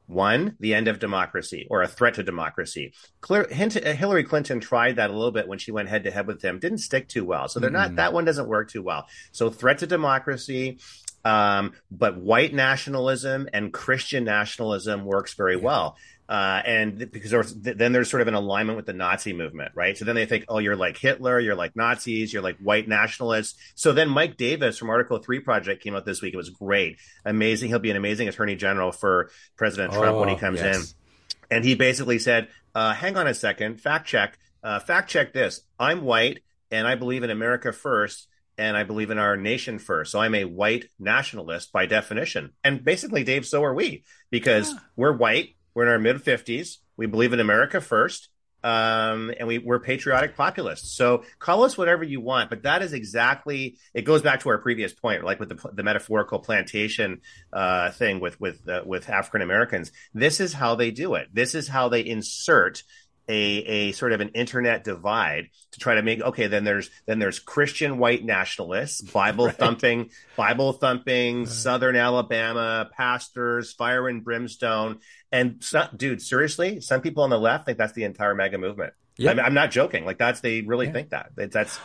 one, 0.09 0.57
the 0.59 0.73
end 0.73 0.87
of 0.87 0.99
democracy 0.99 1.67
or 1.69 1.81
a 1.81 1.87
threat 1.87 2.15
to 2.15 2.23
democracy. 2.23 2.93
Clear, 3.21 3.47
Hillary 3.47 4.23
Clinton 4.23 4.59
tried 4.59 4.97
that 4.97 5.09
a 5.09 5.13
little 5.13 5.31
bit 5.31 5.47
when 5.47 5.59
she 5.59 5.71
went 5.71 5.87
head 5.87 6.03
to 6.03 6.11
head 6.11 6.27
with 6.27 6.41
him. 6.41 6.59
Didn't 6.59 6.79
stick 6.79 7.07
too 7.07 7.23
well. 7.23 7.47
So 7.47 7.59
they're 7.59 7.69
mm. 7.69 7.73
not, 7.73 7.95
that 7.95 8.11
one 8.11 8.25
doesn't 8.25 8.47
work 8.47 8.69
too 8.69 8.83
well. 8.83 9.07
So 9.31 9.49
threat 9.49 9.77
to 9.79 9.87
democracy, 9.87 10.79
Um, 11.25 11.73
but 11.91 12.17
white 12.17 12.53
nationalism 12.53 13.49
and 13.53 13.73
Christian 13.73 14.23
nationalism 14.23 15.03
works 15.03 15.33
very 15.33 15.57
yeah. 15.57 15.63
well. 15.63 15.97
Uh, 16.29 16.61
and 16.63 17.11
because 17.11 17.31
there's, 17.31 17.55
then 17.55 17.91
there's 17.91 18.07
sort 18.07 18.21
of 18.21 18.27
an 18.27 18.35
alignment 18.35 18.77
with 18.77 18.85
the 18.85 18.93
Nazi 18.93 19.33
movement, 19.33 19.71
right? 19.73 19.97
So 19.97 20.05
then 20.05 20.13
they 20.13 20.27
think, 20.27 20.45
oh, 20.47 20.59
you're 20.59 20.75
like 20.75 20.95
Hitler, 20.95 21.39
you're 21.39 21.55
like 21.55 21.75
Nazis, 21.75 22.31
you're 22.31 22.43
like 22.43 22.57
white 22.59 22.87
nationalists. 22.87 23.57
So 23.73 23.93
then 23.93 24.09
Mike 24.09 24.37
Davis 24.37 24.77
from 24.77 24.91
Article 24.91 25.17
Three 25.17 25.39
Project 25.39 25.81
came 25.81 25.95
out 25.95 26.05
this 26.05 26.21
week. 26.21 26.35
It 26.35 26.37
was 26.37 26.51
great, 26.51 26.99
amazing. 27.25 27.69
He'll 27.69 27.79
be 27.79 27.89
an 27.89 27.97
amazing 27.97 28.27
attorney 28.27 28.55
general 28.55 28.91
for 28.91 29.31
President 29.57 29.91
Trump 29.91 30.17
oh, 30.17 30.19
when 30.19 30.29
he 30.29 30.35
oh, 30.35 30.37
comes 30.37 30.59
yes. 30.59 30.75
in. 30.75 31.57
And 31.57 31.65
he 31.65 31.73
basically 31.73 32.19
said, 32.19 32.49
uh, 32.75 32.93
hang 32.93 33.17
on 33.17 33.25
a 33.25 33.33
second, 33.33 33.81
fact 33.81 34.07
check, 34.07 34.37
uh, 34.63 34.79
fact 34.79 35.09
check 35.09 35.33
this. 35.33 35.61
I'm 35.79 36.03
white 36.03 36.43
and 36.69 36.87
I 36.87 36.93
believe 36.93 37.23
in 37.23 37.31
America 37.31 37.73
first 37.73 38.27
and 38.55 38.77
I 38.77 38.83
believe 38.83 39.09
in 39.09 39.17
our 39.17 39.35
nation 39.35 39.79
first. 39.79 40.11
So 40.11 40.19
I'm 40.19 40.35
a 40.35 40.45
white 40.45 40.85
nationalist 40.99 41.71
by 41.71 41.87
definition. 41.87 42.51
And 42.63 42.83
basically, 42.83 43.23
Dave, 43.23 43.47
so 43.47 43.63
are 43.63 43.73
we 43.73 44.03
because 44.29 44.69
yeah. 44.69 44.79
we're 44.95 45.13
white 45.13 45.55
we're 45.79 45.85
in 45.85 45.91
our 45.93 45.97
mid 45.97 46.17
50s. 46.17 46.79
We 46.97 47.05
believe 47.05 47.31
in 47.31 47.39
America 47.39 47.79
first. 47.79 48.27
Um, 48.61 49.31
and 49.39 49.47
we, 49.47 49.59
we're 49.59 49.79
patriotic 49.79 50.35
populists. 50.35 50.91
So 50.91 51.23
call 51.39 51.63
us 51.63 51.77
whatever 51.77 52.03
you 52.03 52.19
want, 52.19 52.49
but 52.49 52.63
that 52.63 52.81
is 52.81 52.91
exactly, 52.91 53.77
it 53.93 54.01
goes 54.01 54.21
back 54.21 54.41
to 54.41 54.49
our 54.49 54.57
previous 54.57 54.91
point, 54.91 55.23
like 55.23 55.39
with 55.39 55.47
the, 55.47 55.69
the 55.71 55.83
metaphorical 55.83 56.39
plantation, 56.39 57.21
uh, 57.53 57.91
thing 57.91 58.19
with, 58.19 58.41
with, 58.41 58.67
uh, 58.67 58.83
with 58.85 59.07
African 59.07 59.41
Americans. 59.41 59.93
This 60.13 60.41
is 60.41 60.51
how 60.51 60.75
they 60.75 60.91
do 60.91 61.13
it. 61.13 61.29
This 61.31 61.55
is 61.55 61.69
how 61.69 61.87
they 61.87 62.05
insert 62.05 62.83
a, 63.29 63.31
a 63.31 63.91
sort 63.91 64.11
of 64.11 64.21
an 64.21 64.29
internet 64.29 64.83
divide 64.83 65.49
to 65.71 65.79
try 65.79 65.95
to 65.95 66.01
make 66.01 66.21
okay 66.21 66.47
then 66.47 66.63
there's 66.63 66.89
then 67.05 67.19
there's 67.19 67.39
christian 67.39 67.99
white 67.99 68.25
nationalists 68.25 69.01
bible 69.13 69.45
right. 69.45 69.55
thumping 69.55 70.09
bible 70.35 70.73
thumping 70.73 71.39
right. 71.39 71.47
southern 71.47 71.95
alabama 71.95 72.89
pastors 72.91 73.71
fire 73.71 74.07
and 74.07 74.23
brimstone 74.23 74.99
and 75.31 75.63
dude 75.95 76.21
seriously 76.21 76.81
some 76.81 77.01
people 77.01 77.23
on 77.23 77.29
the 77.29 77.39
left 77.39 77.65
think 77.65 77.77
that's 77.77 77.93
the 77.93 78.03
entire 78.03 78.33
MAGA 78.33 78.57
movement 78.57 78.93
yep. 79.17 79.37
I'm, 79.37 79.45
I'm 79.45 79.53
not 79.53 79.71
joking 79.71 80.05
like 80.05 80.17
that's 80.17 80.41
they 80.41 80.61
really 80.61 80.87
yeah. 80.87 80.93
think 80.93 81.09
that 81.11 81.31
that's 81.35 81.79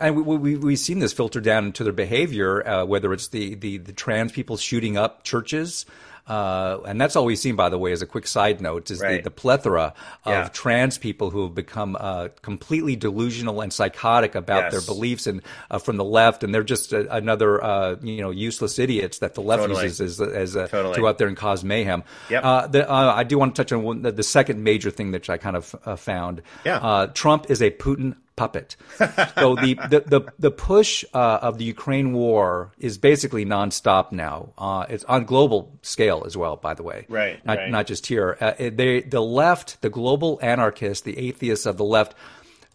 and 0.00 0.16
we, 0.16 0.36
we, 0.36 0.56
we've 0.56 0.78
seen 0.78 0.98
this 0.98 1.12
filter 1.12 1.40
down 1.40 1.66
into 1.66 1.84
their 1.84 1.92
behavior, 1.92 2.66
uh, 2.66 2.84
whether 2.84 3.12
it's 3.12 3.28
the, 3.28 3.54
the, 3.54 3.78
the 3.78 3.92
trans 3.92 4.32
people 4.32 4.56
shooting 4.56 4.96
up 4.96 5.22
churches, 5.22 5.86
uh, 6.26 6.78
and 6.86 6.98
that's 6.98 7.16
all 7.16 7.26
we've 7.26 7.38
seen, 7.38 7.54
by 7.54 7.68
the 7.68 7.78
way, 7.78 7.92
as 7.92 8.00
a 8.00 8.06
quick 8.06 8.26
side 8.26 8.60
note, 8.60 8.90
is 8.90 9.00
right. 9.00 9.16
the, 9.16 9.24
the, 9.24 9.30
plethora 9.30 9.92
of 10.24 10.32
yeah. 10.32 10.48
trans 10.48 10.96
people 10.96 11.28
who 11.28 11.42
have 11.42 11.54
become 11.54 11.96
uh, 12.00 12.28
completely 12.40 12.96
delusional 12.96 13.60
and 13.60 13.72
psychotic 13.72 14.34
about 14.34 14.64
yes. 14.64 14.72
their 14.72 14.94
beliefs 14.94 15.26
and 15.26 15.42
uh, 15.70 15.78
from 15.78 15.98
the 15.98 16.04
left, 16.04 16.42
and 16.42 16.54
they're 16.54 16.62
just 16.62 16.94
a, 16.94 17.14
another 17.14 17.62
uh, 17.62 17.96
you 18.00 18.22
know 18.22 18.30
useless 18.30 18.78
idiots 18.78 19.18
that 19.18 19.34
the 19.34 19.42
left 19.42 19.64
totally. 19.64 19.82
uses 19.84 20.20
as, 20.20 20.32
as 20.32 20.56
a, 20.56 20.66
totally. 20.68 20.94
to 20.94 21.00
go 21.00 21.06
out 21.06 21.18
there 21.18 21.28
and 21.28 21.36
cause 21.36 21.62
mayhem. 21.62 22.02
Yep. 22.30 22.44
Uh, 22.44 22.66
the, 22.68 22.90
uh, 22.90 23.14
I 23.14 23.24
do 23.24 23.38
want 23.38 23.54
to 23.54 23.62
touch 23.62 23.72
on 23.72 23.82
one, 23.82 24.00
the, 24.00 24.12
the, 24.12 24.22
second 24.22 24.64
major 24.64 24.90
thing 24.90 25.10
that 25.10 25.28
I 25.28 25.36
kind 25.36 25.56
of 25.56 26.00
found. 26.00 26.40
Yeah. 26.64 27.08
Trump 27.12 27.50
is 27.50 27.60
a 27.60 27.70
Putin 27.70 28.16
puppet. 28.36 28.76
so 28.98 29.54
the, 29.54 29.78
the, 29.88 30.04
the, 30.06 30.32
the 30.38 30.50
push 30.50 31.04
uh, 31.14 31.38
of 31.42 31.58
the 31.58 31.64
Ukraine 31.64 32.12
war 32.12 32.72
is 32.78 32.98
basically 32.98 33.44
nonstop 33.44 34.12
now. 34.12 34.52
Uh, 34.58 34.86
it's 34.88 35.04
on 35.04 35.24
global 35.24 35.78
scale 35.82 36.24
as 36.26 36.36
well, 36.36 36.56
by 36.56 36.74
the 36.74 36.82
way. 36.82 37.06
Right. 37.08 37.44
Not, 37.44 37.58
right. 37.58 37.70
not 37.70 37.86
just 37.86 38.06
here. 38.06 38.36
Uh, 38.40 38.52
they, 38.58 39.02
the 39.02 39.22
left, 39.22 39.80
the 39.82 39.90
global 39.90 40.38
anarchists, 40.42 41.04
the 41.04 41.18
atheists 41.18 41.66
of 41.66 41.76
the 41.76 41.84
left, 41.84 42.14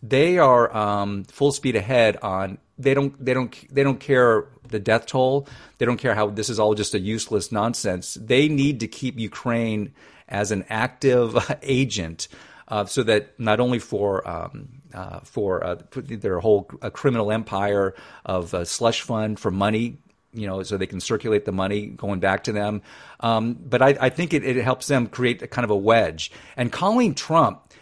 they 0.02 0.38
are 0.38 0.76
um, 0.76 1.26
full 1.26 1.52
speed 1.52 1.76
ahead 1.76 2.18
on. 2.22 2.58
They 2.78 2.94
don't. 2.94 3.14
They 3.24 3.34
don't. 3.34 3.74
They 3.74 3.84
don't 3.84 4.00
care 4.00 4.46
the 4.70 4.80
death 4.80 5.08
toll. 5.08 5.48
They 5.78 5.86
don't 5.86 5.98
care 5.98 6.16
how 6.16 6.28
this 6.28 6.50
is 6.50 6.60
all 6.60 6.74
just 6.74 6.94
a 6.94 7.00
useless 7.00 7.52
nonsense. 7.52 8.14
They 8.14 8.48
need 8.48 8.80
to 8.80 8.88
keep 8.88 9.20
Ukraine 9.20 9.94
as 10.30 10.52
an 10.52 10.64
active 10.70 11.36
agent, 11.62 12.30
uh, 12.70 12.86
so 12.86 13.04
that 13.04 13.38
not 13.40 13.60
only 13.60 13.80
for 13.80 14.26
um, 14.28 14.79
uh, 14.94 15.20
for 15.22 15.64
uh, 15.64 15.76
their 15.92 16.40
whole 16.40 16.70
uh, 16.82 16.90
criminal 16.90 17.32
empire 17.32 17.96
of 18.26 18.56
slush 18.68 19.02
fund 19.02 19.40
for 19.40 19.52
money, 19.52 19.98
you 20.34 20.48
know, 20.48 20.64
so 20.64 20.78
they 20.78 20.88
can 20.88 21.00
circulate 21.00 21.46
the 21.46 21.52
money 21.52 21.88
going 21.88 22.20
back 22.20 22.44
to 22.46 22.52
them. 22.52 22.82
Um, 23.20 23.54
but 23.54 23.82
I, 23.82 23.98
I 24.00 24.10
think 24.10 24.34
it, 24.34 24.44
it, 24.44 24.64
helps 24.64 24.88
them 24.88 25.08
create 25.08 25.42
a 25.42 25.48
kind 25.48 25.64
of 25.64 25.72
a 25.72 25.76
wedge. 25.76 26.32
And 26.56 26.72
calling 26.72 27.16
Trump 27.16 27.74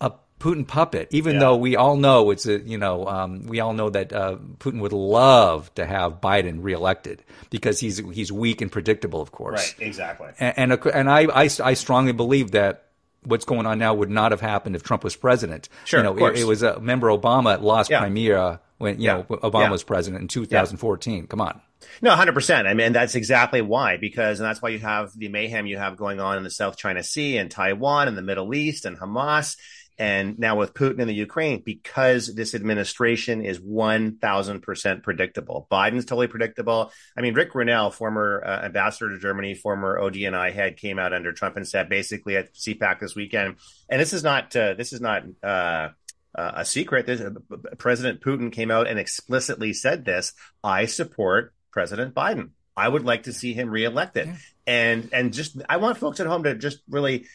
a 0.00 0.12
Putin 0.40 0.66
puppet, 0.66 1.08
even 1.10 1.34
yeah. 1.34 1.40
though 1.40 1.56
we 1.56 1.76
all 1.76 1.96
know 1.96 2.30
it's 2.30 2.46
a, 2.46 2.60
you 2.60 2.78
know, 2.78 3.06
um, 3.06 3.46
we 3.46 3.60
all 3.60 3.72
know 3.72 3.90
that 3.90 4.12
uh, 4.12 4.36
Putin 4.58 4.80
would 4.80 4.92
love 4.92 5.72
to 5.74 5.86
have 5.86 6.20
Biden 6.20 6.62
reelected 6.62 7.22
because 7.50 7.78
he's 7.80 7.98
he's 7.98 8.32
weak 8.32 8.60
and 8.60 8.70
predictable, 8.70 9.20
of 9.20 9.30
course. 9.32 9.74
Right, 9.78 9.86
exactly. 9.86 10.30
And 10.38 10.72
and, 10.72 10.86
and 10.86 11.10
I, 11.10 11.26
I 11.32 11.48
I 11.62 11.74
strongly 11.74 12.12
believe 12.12 12.50
that 12.52 12.91
what's 13.24 13.44
going 13.44 13.66
on 13.66 13.78
now 13.78 13.94
would 13.94 14.10
not 14.10 14.32
have 14.32 14.40
happened 14.40 14.76
if 14.76 14.82
Trump 14.82 15.04
was 15.04 15.16
president. 15.16 15.68
Sure, 15.84 16.00
you 16.00 16.04
know, 16.04 16.26
it, 16.26 16.40
it, 16.40 16.44
was 16.44 16.62
a 16.62 16.80
member 16.80 17.08
Obama 17.08 17.60
lost 17.60 17.90
yeah. 17.90 18.00
Crimea 18.00 18.60
when 18.78 19.00
you 19.00 19.06
yeah. 19.06 19.16
know 19.16 19.22
Obama 19.24 19.64
yeah. 19.64 19.70
was 19.70 19.82
president 19.82 20.22
in 20.22 20.28
2014. 20.28 21.26
Come 21.26 21.40
on. 21.40 21.60
No, 22.00 22.10
hundred 22.12 22.34
percent. 22.34 22.66
I 22.66 22.74
mean, 22.74 22.92
that's 22.92 23.14
exactly 23.14 23.60
why, 23.60 23.96
because, 23.96 24.40
and 24.40 24.48
that's 24.48 24.62
why 24.62 24.70
you 24.70 24.78
have 24.78 25.12
the 25.16 25.28
mayhem 25.28 25.66
you 25.66 25.78
have 25.78 25.96
going 25.96 26.20
on 26.20 26.36
in 26.36 26.44
the 26.44 26.50
South 26.50 26.76
China 26.76 27.02
Sea 27.02 27.38
and 27.38 27.50
Taiwan 27.50 28.08
and 28.08 28.16
the 28.16 28.22
Middle 28.22 28.54
East 28.54 28.84
and 28.84 28.98
Hamas 28.98 29.56
and 29.98 30.38
now 30.38 30.56
with 30.56 30.74
Putin 30.74 31.00
in 31.00 31.08
the 31.08 31.14
Ukraine, 31.14 31.62
because 31.64 32.34
this 32.34 32.54
administration 32.54 33.44
is 33.44 33.58
1000% 33.60 35.02
predictable. 35.02 35.66
Biden's 35.70 36.04
totally 36.04 36.28
predictable. 36.28 36.92
I 37.16 37.20
mean, 37.20 37.34
Rick 37.34 37.52
Grenell, 37.52 37.92
former 37.92 38.42
uh, 38.44 38.64
ambassador 38.64 39.10
to 39.10 39.18
Germany, 39.18 39.54
former 39.54 40.00
ODNI 40.00 40.52
head, 40.52 40.76
came 40.76 40.98
out 40.98 41.12
under 41.12 41.32
Trump 41.32 41.56
and 41.56 41.66
said 41.66 41.88
basically 41.88 42.36
at 42.36 42.54
CPAC 42.54 43.00
this 43.00 43.14
weekend, 43.14 43.56
and 43.88 44.00
this 44.00 44.12
is 44.12 44.22
not, 44.22 44.54
uh, 44.56 44.74
this 44.74 44.92
is 44.92 45.00
not, 45.00 45.24
uh, 45.42 45.88
uh 46.34 46.52
a 46.56 46.64
secret. 46.64 47.06
This, 47.06 47.20
uh, 47.20 47.30
President 47.78 48.20
Putin 48.20 48.50
came 48.50 48.70
out 48.70 48.86
and 48.86 48.98
explicitly 48.98 49.72
said 49.72 50.04
this. 50.04 50.32
I 50.64 50.86
support 50.86 51.52
President 51.70 52.14
Biden. 52.14 52.50
I 52.76 52.88
would 52.88 53.04
like 53.04 53.24
to 53.24 53.32
see 53.32 53.52
him 53.52 53.70
reelected. 53.70 54.28
Yeah. 54.28 54.36
And 54.66 55.10
and 55.12 55.32
just 55.32 55.60
I 55.68 55.78
want 55.78 55.98
folks 55.98 56.20
at 56.20 56.26
home 56.26 56.44
to 56.44 56.54
just 56.54 56.80
really 56.88 57.26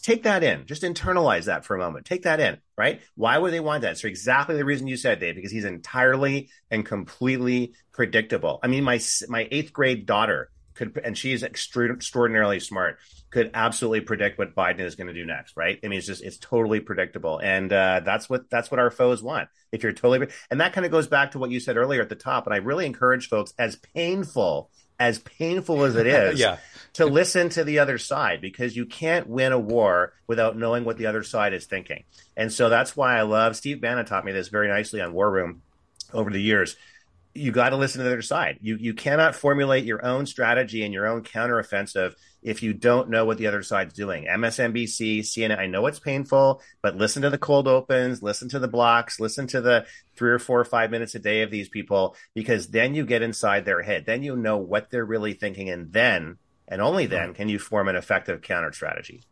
take 0.00 0.24
that 0.24 0.42
in. 0.42 0.66
Just 0.66 0.82
internalize 0.82 1.44
that 1.44 1.64
for 1.64 1.76
a 1.76 1.78
moment. 1.78 2.06
Take 2.06 2.22
that 2.22 2.40
in, 2.40 2.58
right? 2.76 3.00
Why 3.14 3.38
would 3.38 3.52
they 3.52 3.60
want 3.60 3.82
that? 3.82 3.98
So 3.98 4.08
exactly 4.08 4.56
the 4.56 4.64
reason 4.64 4.86
you 4.86 4.96
said, 4.96 5.20
Dave, 5.20 5.34
because 5.34 5.52
he's 5.52 5.64
entirely 5.64 6.50
and 6.70 6.84
completely 6.84 7.74
predictable. 7.92 8.60
I 8.62 8.68
mean, 8.68 8.84
my 8.84 9.00
my 9.28 9.48
eighth 9.50 9.72
grade 9.72 10.06
daughter 10.06 10.50
could, 10.74 11.00
and 11.04 11.16
she's 11.16 11.42
extraordinarily 11.42 12.60
smart, 12.60 12.98
could 13.30 13.50
absolutely 13.54 14.00
predict 14.00 14.38
what 14.38 14.54
Biden 14.54 14.80
is 14.80 14.94
going 14.94 15.06
to 15.06 15.12
do 15.12 15.24
next, 15.24 15.56
right? 15.56 15.78
I 15.82 15.88
mean, 15.88 15.98
it's 15.98 16.06
just 16.06 16.22
it's 16.22 16.38
totally 16.38 16.80
predictable, 16.80 17.38
and 17.38 17.72
uh, 17.72 18.00
that's 18.04 18.28
what 18.28 18.50
that's 18.50 18.70
what 18.70 18.80
our 18.80 18.90
foes 18.90 19.22
want. 19.22 19.48
If 19.72 19.82
you're 19.82 19.92
totally, 19.92 20.28
and 20.50 20.60
that 20.60 20.72
kind 20.72 20.84
of 20.84 20.92
goes 20.92 21.06
back 21.06 21.32
to 21.32 21.38
what 21.38 21.50
you 21.50 21.60
said 21.60 21.76
earlier 21.76 22.02
at 22.02 22.08
the 22.08 22.14
top, 22.14 22.46
and 22.46 22.54
I 22.54 22.58
really 22.58 22.86
encourage 22.86 23.28
folks, 23.28 23.52
as 23.58 23.76
painful 23.76 24.70
as 24.98 25.18
painful 25.18 25.84
as 25.84 25.96
it 25.96 26.06
is, 26.06 26.38
yeah 26.38 26.58
to 26.94 27.06
listen 27.06 27.48
to 27.48 27.64
the 27.64 27.80
other 27.80 27.98
side 27.98 28.40
because 28.40 28.76
you 28.76 28.86
can't 28.86 29.28
win 29.28 29.52
a 29.52 29.58
war 29.58 30.14
without 30.26 30.56
knowing 30.56 30.84
what 30.84 30.96
the 30.96 31.06
other 31.06 31.24
side 31.24 31.52
is 31.52 31.66
thinking. 31.66 32.04
And 32.36 32.52
so 32.52 32.68
that's 32.68 32.96
why 32.96 33.18
I 33.18 33.22
love 33.22 33.56
Steve 33.56 33.80
Bannon 33.80 34.06
taught 34.06 34.24
me 34.24 34.32
this 34.32 34.48
very 34.48 34.68
nicely 34.68 35.00
on 35.00 35.12
War 35.12 35.30
Room 35.30 35.62
over 36.12 36.30
the 36.30 36.40
years. 36.40 36.76
You 37.34 37.50
got 37.50 37.70
to 37.70 37.76
listen 37.76 37.98
to 37.98 38.04
the 38.04 38.12
other 38.12 38.22
side. 38.22 38.60
You 38.62 38.76
you 38.76 38.94
cannot 38.94 39.34
formulate 39.34 39.84
your 39.84 40.04
own 40.04 40.24
strategy 40.24 40.84
and 40.84 40.94
your 40.94 41.08
own 41.08 41.24
counteroffensive 41.24 42.14
if 42.44 42.62
you 42.62 42.74
don't 42.74 43.08
know 43.08 43.24
what 43.24 43.38
the 43.38 43.46
other 43.46 43.62
side's 43.62 43.94
doing. 43.94 44.26
MSNBC, 44.26 45.20
CNN, 45.20 45.58
I 45.58 45.66
know 45.66 45.86
it's 45.86 45.98
painful, 45.98 46.62
but 46.82 46.96
listen 46.96 47.22
to 47.22 47.30
the 47.30 47.38
cold 47.38 47.66
opens, 47.66 48.22
listen 48.22 48.48
to 48.50 48.58
the 48.58 48.68
blocks, 48.68 49.18
listen 49.18 49.46
to 49.48 49.62
the 49.62 49.86
three 50.14 50.30
or 50.30 50.38
four 50.38 50.60
or 50.60 50.64
five 50.64 50.90
minutes 50.90 51.14
a 51.14 51.18
day 51.18 51.40
of 51.40 51.50
these 51.50 51.70
people, 51.70 52.14
because 52.34 52.68
then 52.68 52.94
you 52.94 53.06
get 53.06 53.22
inside 53.22 53.64
their 53.64 53.82
head. 53.82 54.04
Then 54.06 54.22
you 54.22 54.36
know 54.36 54.58
what 54.58 54.90
they're 54.90 55.04
really 55.04 55.32
thinking. 55.32 55.70
And 55.70 55.92
then 55.92 56.36
and 56.68 56.80
only 56.80 57.06
then 57.06 57.34
can 57.34 57.48
you 57.48 57.58
form 57.58 57.88
an 57.88 57.96
effective 57.96 58.42
counter 58.42 58.72
strategy. 58.72 59.22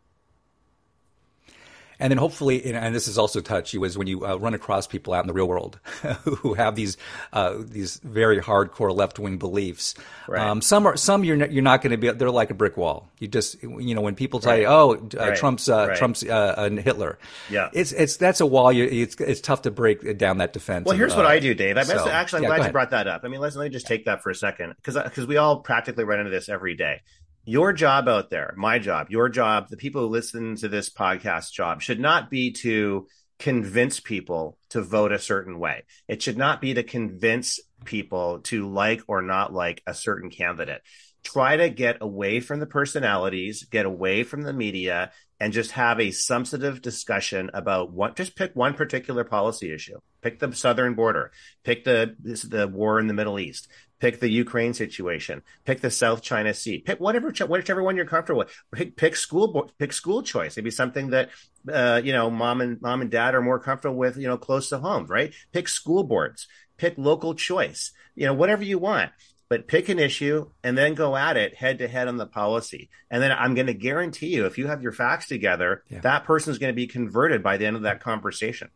And 1.99 2.11
then 2.11 2.17
hopefully, 2.17 2.73
and 2.73 2.93
this 2.93 3.07
is 3.07 3.17
also 3.17 3.41
touchy, 3.41 3.77
was 3.77 3.97
when 3.97 4.07
you 4.07 4.25
uh, 4.25 4.35
run 4.35 4.53
across 4.53 4.87
people 4.87 5.13
out 5.13 5.23
in 5.23 5.27
the 5.27 5.33
real 5.33 5.47
world 5.47 5.79
who 6.23 6.53
have 6.53 6.75
these 6.75 6.97
uh, 7.31 7.55
these 7.59 7.97
very 8.03 8.39
hardcore 8.39 8.95
left 8.95 9.19
wing 9.19 9.37
beliefs. 9.37 9.95
Right. 10.27 10.41
Um, 10.41 10.61
some 10.61 10.85
are 10.87 10.97
some 10.97 11.23
you're 11.23 11.37
not, 11.37 11.51
you're 11.51 11.63
not 11.63 11.81
going 11.81 11.91
to 11.91 11.97
be. 11.97 12.11
They're 12.11 12.31
like 12.31 12.49
a 12.49 12.55
brick 12.55 12.77
wall. 12.77 13.09
You 13.19 13.27
just 13.27 13.61
you 13.63 13.95
know 13.95 14.01
when 14.01 14.15
people 14.15 14.39
tell 14.39 14.53
right. 14.53 14.61
you, 14.61 14.67
oh, 14.67 14.93
uh, 14.93 15.29
right. 15.29 15.37
Trump's 15.37 15.69
uh, 15.69 15.95
Trump's 15.95 16.23
uh, 16.23 16.69
Hitler. 16.83 17.19
Yeah, 17.49 17.69
it's 17.73 17.91
it's 17.91 18.17
that's 18.17 18.41
a 18.41 18.45
wall. 18.45 18.71
You, 18.71 18.85
it's 18.85 19.15
it's 19.15 19.41
tough 19.41 19.63
to 19.63 19.71
break 19.71 20.17
down 20.17 20.39
that 20.39 20.53
defense. 20.53 20.85
Well, 20.85 20.97
here's 20.97 21.15
what 21.15 21.25
I 21.25 21.39
do, 21.39 21.53
Dave. 21.53 21.77
I'm 21.77 21.85
so, 21.85 22.07
actually 22.07 22.37
I'm 22.37 22.43
yeah, 22.43 22.57
glad 22.57 22.65
you 22.67 22.71
brought 22.71 22.91
that 22.91 23.07
up. 23.07 23.21
I 23.23 23.27
mean, 23.27 23.39
let's 23.39 23.55
let 23.55 23.65
me 23.65 23.69
just 23.69 23.87
take 23.87 24.05
that 24.05 24.23
for 24.23 24.29
a 24.29 24.35
second 24.35 24.73
because 24.75 24.95
because 24.95 25.25
we 25.25 25.37
all 25.37 25.59
practically 25.59 26.03
run 26.03 26.19
into 26.19 26.31
this 26.31 26.49
every 26.49 26.75
day 26.75 27.01
your 27.45 27.73
job 27.73 28.07
out 28.07 28.29
there, 28.29 28.53
my 28.57 28.79
job, 28.79 29.07
your 29.09 29.29
job, 29.29 29.69
the 29.69 29.77
people 29.77 30.01
who 30.01 30.07
listen 30.07 30.55
to 30.57 30.67
this 30.67 30.89
podcast 30.89 31.51
job 31.51 31.81
should 31.81 31.99
not 31.99 32.29
be 32.29 32.51
to 32.51 33.07
convince 33.39 33.99
people 33.99 34.57
to 34.69 34.81
vote 34.81 35.11
a 35.11 35.19
certain 35.19 35.59
way. 35.59 35.83
It 36.07 36.21
should 36.21 36.37
not 36.37 36.61
be 36.61 36.73
to 36.75 36.83
convince 36.83 37.59
people 37.83 38.39
to 38.43 38.69
like 38.69 39.01
or 39.07 39.21
not 39.21 39.53
like 39.53 39.81
a 39.85 39.93
certain 39.93 40.29
candidate. 40.29 40.81
Try 41.23 41.57
to 41.57 41.69
get 41.69 41.97
away 42.01 42.39
from 42.39 42.59
the 42.59 42.65
personalities, 42.65 43.63
get 43.63 43.85
away 43.85 44.23
from 44.23 44.41
the 44.41 44.53
media, 44.53 45.11
and 45.39 45.51
just 45.51 45.71
have 45.71 45.99
a 45.99 46.11
substantive 46.11 46.81
discussion 46.81 47.49
about 47.53 47.91
what. 47.91 48.15
Just 48.15 48.35
pick 48.35 48.55
one 48.55 48.73
particular 48.73 49.23
policy 49.23 49.73
issue. 49.73 49.99
Pick 50.21 50.39
the 50.39 50.53
southern 50.53 50.93
border. 50.93 51.31
Pick 51.63 51.83
the 51.83 52.15
the 52.47 52.67
war 52.67 52.99
in 52.99 53.07
the 53.07 53.13
Middle 53.13 53.39
East. 53.39 53.67
Pick 54.03 54.19
the 54.19 54.29
Ukraine 54.29 54.73
situation. 54.73 55.43
Pick 55.63 55.79
the 55.79 55.89
South 55.89 56.21
China 56.21 56.53
Sea. 56.53 56.79
Pick 56.79 56.99
whatever 56.99 57.31
whichever 57.47 57.81
one 57.81 57.95
you're 57.95 58.03
comfortable 58.03 58.39
with. 58.39 58.63
Pick, 58.73 58.97
pick 58.97 59.15
school 59.15 59.71
pick 59.79 59.93
school 59.93 60.21
choice. 60.21 60.57
Maybe 60.57 60.71
something 60.71 61.11
that 61.11 61.29
uh, 61.71 62.01
you 62.03 62.11
know 62.11 62.29
mom 62.29 62.59
and 62.59 62.81
mom 62.81 62.99
and 62.99 63.09
dad 63.09 63.33
are 63.33 63.41
more 63.41 63.59
comfortable 63.59 63.95
with. 63.95 64.17
You 64.17 64.27
know, 64.27 64.37
close 64.37 64.67
to 64.71 64.79
home. 64.79 65.05
Right. 65.05 65.33
Pick 65.53 65.69
school 65.69 66.03
boards. 66.03 66.49
Pick 66.75 66.95
local 66.97 67.33
choice. 67.33 67.93
You 68.13 68.25
know, 68.25 68.33
whatever 68.33 68.65
you 68.65 68.77
want 68.77 69.11
but 69.47 69.67
pick 69.67 69.87
an 69.87 69.99
issue 69.99 70.49
and 70.63 70.77
then 70.77 70.95
go 70.95 71.15
at 71.15 71.37
it 71.37 71.55
head 71.55 71.77
to 71.77 71.87
head 71.87 72.07
on 72.07 72.17
the 72.17 72.25
policy. 72.25 72.89
And 73.09 73.21
then 73.21 73.31
I'm 73.31 73.53
going 73.53 73.67
to 73.67 73.73
guarantee 73.73 74.33
you, 74.33 74.47
if 74.47 74.57
you 74.57 74.67
have 74.67 74.81
your 74.81 74.91
facts 74.91 75.27
together, 75.27 75.83
yeah. 75.89 75.99
that 75.99 76.23
person 76.23 76.51
is 76.51 76.57
going 76.57 76.73
to 76.73 76.75
be 76.75 76.87
converted 76.87 77.43
by 77.43 77.57
the 77.57 77.67
end 77.67 77.75
of 77.75 77.83
that 77.83 78.01
conversation. 78.01 78.69